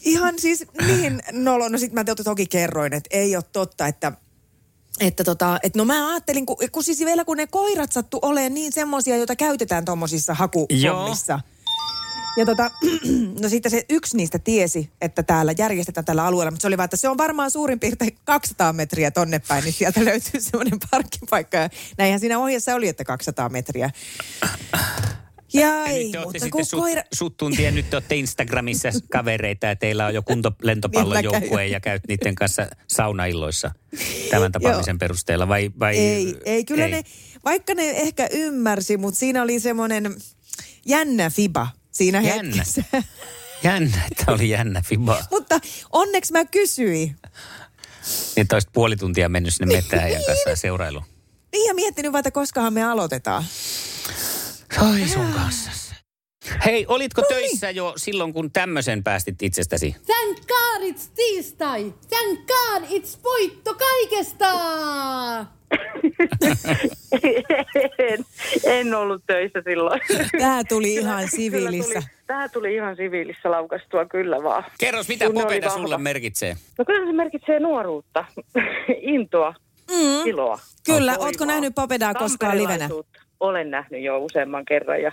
Ihan 0.00 0.38
siis 0.38 0.64
niin 0.86 1.22
nolo. 1.32 1.68
No 1.68 1.78
sit 1.78 1.92
mä 1.92 2.04
to- 2.04 2.14
toki 2.14 2.46
kerroin, 2.46 2.92
että 2.92 3.16
ei 3.16 3.36
ole 3.36 3.44
totta, 3.52 3.86
että 3.86 4.12
että 5.00 5.24
tota, 5.24 5.58
et 5.62 5.76
no 5.76 5.84
mä 5.84 6.10
ajattelin, 6.10 6.46
kun, 6.46 6.56
kun 6.72 6.84
siis 6.84 7.00
vielä 7.00 7.24
kun 7.24 7.36
ne 7.36 7.46
koirat 7.46 7.92
sattu 7.92 8.18
olemaan 8.22 8.54
niin 8.54 8.72
semmosia, 8.72 9.16
joita 9.16 9.36
käytetään 9.36 9.84
tommosissa 9.84 10.34
hakuhommissa. 10.34 11.40
Ja 12.36 12.46
tota, 12.46 12.70
no 13.42 13.48
sitten 13.48 13.70
se 13.70 13.84
yksi 13.90 14.16
niistä 14.16 14.38
tiesi, 14.38 14.90
että 15.00 15.22
täällä 15.22 15.54
järjestetään 15.58 16.04
tällä 16.04 16.24
alueella, 16.24 16.50
mutta 16.50 16.62
se 16.62 16.66
oli 16.66 16.76
vaan, 16.76 16.84
että 16.84 16.96
se 16.96 17.08
on 17.08 17.18
varmaan 17.18 17.50
suurin 17.50 17.80
piirtein 17.80 18.18
200 18.24 18.72
metriä 18.72 19.10
tonne 19.10 19.38
päin, 19.48 19.64
niin 19.64 19.72
sieltä 19.72 20.04
löytyy 20.04 20.40
semmoinen 20.50 20.78
parkkipaikka. 20.90 21.56
Ja 21.56 21.68
näinhän 21.98 22.20
siinä 22.20 22.38
ohjeessa 22.38 22.74
oli, 22.74 22.88
että 22.88 23.04
200 23.04 23.48
metriä. 23.48 23.90
Ja 25.52 25.84
ei, 25.86 26.02
nyt 26.04 26.12
te 26.12 26.18
mutta 26.18 26.48
kun 26.50 26.64
sut, 26.66 26.80
koira... 26.80 27.02
sut 27.14 27.36
tuntien, 27.36 27.74
nyt 27.74 27.90
te 27.90 27.96
olette 27.96 28.16
Instagramissa 28.16 28.88
kavereita 29.12 29.66
ja 29.66 29.76
teillä 29.76 30.06
on 30.06 30.14
jo 30.14 30.20
Niin 30.20 30.24
kuntolentopallon 30.26 31.08
mä 31.16 31.22
käyn. 31.22 31.24
joukkue 31.24 31.66
ja 31.66 31.80
käyt 31.80 32.02
niiden 32.08 32.34
kanssa 32.34 32.66
saunailloissa 32.88 33.70
tämän 34.30 34.52
tapaamisen 34.52 34.98
perusteella 34.98 35.48
vai, 35.48 35.70
vai 35.80 35.96
Ei, 35.96 36.36
ei 36.44 36.64
kyllä 36.64 36.84
ei. 36.84 36.90
ne, 36.90 37.02
vaikka 37.44 37.74
ne 37.74 37.90
ehkä 37.90 38.28
ymmärsi, 38.32 38.96
mutta 38.96 39.18
siinä 39.18 39.42
oli 39.42 39.60
semmoinen 39.60 40.16
jännä 40.86 41.30
fiba 41.30 41.68
siinä 41.90 42.20
Jännä. 42.20 42.56
hetkessä. 42.56 42.82
Jännä, 43.64 44.02
että 44.10 44.32
oli 44.32 44.48
jännä 44.48 44.82
fiba. 44.86 45.24
mutta 45.30 45.60
onneksi 45.92 46.32
mä 46.32 46.44
kysyin. 46.44 47.08
Niin, 47.08 47.16
että 48.36 48.56
olisit 48.56 48.72
puoli 48.72 48.96
tuntia 48.96 49.28
mennyt 49.28 49.54
sinne 49.54 49.74
kanssa 50.26 50.50
ja 50.50 50.56
seurailu. 50.56 51.02
Niin 51.52 51.68
ja 51.68 51.74
miettinyt 51.74 52.12
vaan, 52.12 52.20
että 52.20 52.30
koskahan 52.30 52.72
me 52.72 52.82
aloitetaan. 52.84 53.44
Oi 54.92 55.08
sun 55.08 55.32
kanssa. 55.34 55.70
Hei, 56.64 56.86
olitko 56.88 57.20
No 57.20 57.26
töissä 57.28 57.70
jo 57.70 57.92
silloin, 57.96 58.32
kun 58.32 58.52
tämmöisen 58.52 59.04
päästit 59.04 59.42
itsestäsi? 59.42 59.96
Thank 60.06 60.38
God 60.46 60.90
it's 60.90 61.10
tiistai! 61.14 61.94
Thank 62.08 62.40
God 62.46 62.82
it's 62.90 63.22
voitto 63.24 63.74
kaikesta! 63.74 64.46
en, 67.98 68.24
en 68.64 68.94
ollut 68.94 69.22
töissä 69.26 69.62
silloin. 69.64 70.00
Tämä 70.38 70.64
tuli 70.64 70.94
ihan 70.94 71.28
siviilissä. 71.28 71.92
tuli, 72.00 72.04
tämä 72.26 72.48
tuli 72.48 72.74
ihan 72.74 72.96
siviilissä 72.96 73.50
laukastua, 73.50 74.04
kyllä 74.04 74.42
vaan. 74.42 74.64
Kerros, 74.78 75.08
mitä 75.08 75.30
popeda 75.34 75.70
sulle 75.70 75.98
merkitsee? 75.98 76.56
No 76.78 76.84
kyllä 76.84 77.06
se 77.06 77.12
merkitsee 77.12 77.60
nuoruutta, 77.60 78.24
intoa, 79.14 79.54
Mm. 79.90 80.26
iloa. 80.26 80.58
Kyllä, 80.86 81.16
ootko 81.18 81.44
nähnyt 81.44 81.74
Popedaa 81.74 82.14
koskaan 82.14 82.58
livenä? 82.58 82.88
Olen 83.40 83.70
nähnyt 83.70 84.02
jo 84.02 84.18
useamman 84.18 84.64
kerran 84.64 85.02
ja 85.02 85.12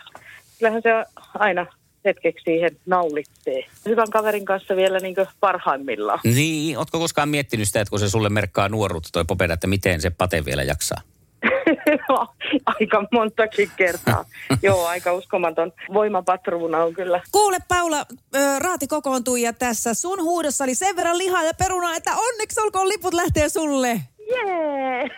kyllähän 0.59 0.81
se 0.81 0.89
aina 1.33 1.65
hetkeksi 2.05 2.43
siihen 2.43 2.71
naulitsee. 2.85 3.65
Hyvän 3.85 4.09
kaverin 4.09 4.45
kanssa 4.45 4.75
vielä 4.75 4.99
niin 4.99 5.15
parhaimmillaan. 5.39 6.19
Niin, 6.23 6.77
ootko 6.77 6.99
koskaan 6.99 7.29
miettinyt 7.29 7.67
sitä, 7.67 7.81
että 7.81 7.89
kun 7.89 7.99
se 7.99 8.09
sulle 8.09 8.29
merkkaa 8.29 8.69
nuoruutta 8.69 9.09
toi 9.11 9.25
popeda, 9.25 9.53
että 9.53 9.67
miten 9.67 10.01
se 10.01 10.09
pate 10.09 10.45
vielä 10.45 10.63
jaksaa? 10.63 11.01
aika 12.65 13.07
montakin 13.11 13.71
kertaa. 13.75 14.25
Joo, 14.63 14.85
aika 14.85 15.13
uskomaton 15.13 15.71
voimapatruuna 15.93 16.83
on 16.83 16.93
kyllä. 16.93 17.21
Kuule 17.31 17.57
Paula, 17.67 18.05
ö, 18.35 18.59
raati 18.59 18.87
kokoontui 18.87 19.41
ja 19.41 19.53
tässä 19.53 19.93
sun 19.93 20.23
huudossa 20.23 20.63
oli 20.63 20.75
sen 20.75 20.95
verran 20.95 21.17
lihaa 21.17 21.43
ja 21.43 21.53
perunaa, 21.53 21.95
että 21.95 22.11
onneksi 22.15 22.61
olkoon 22.61 22.89
liput 22.89 23.13
lähtee 23.13 23.49
sulle. 23.49 24.01
Jee! 24.29 25.09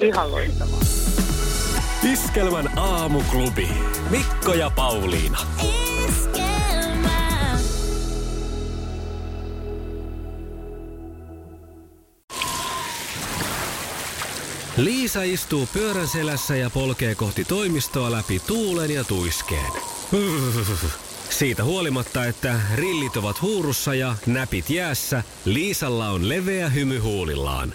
Ihan 0.08 0.32
loistavaa. 0.32 0.80
Iskelmän 2.04 2.78
aamuklubi. 2.78 3.68
Mikko 4.10 4.54
ja 4.54 4.70
Pauliina. 4.70 5.38
Liisa 14.76 15.22
istuu 15.22 15.68
pyörän 15.72 16.08
selässä 16.08 16.56
ja 16.56 16.70
polkee 16.70 17.14
kohti 17.14 17.44
toimistoa 17.44 18.12
läpi 18.12 18.40
tuulen 18.46 18.90
ja 18.90 19.04
tuiskeen. 19.04 19.72
Siitä 21.30 21.64
huolimatta, 21.64 22.24
että 22.24 22.60
rillit 22.74 23.16
ovat 23.16 23.42
huurussa 23.42 23.94
ja 23.94 24.16
näpit 24.26 24.70
jäässä, 24.70 25.22
Liisalla 25.44 26.08
on 26.08 26.28
leveä 26.28 26.68
hymy 26.68 26.98
huulillaan. 26.98 27.74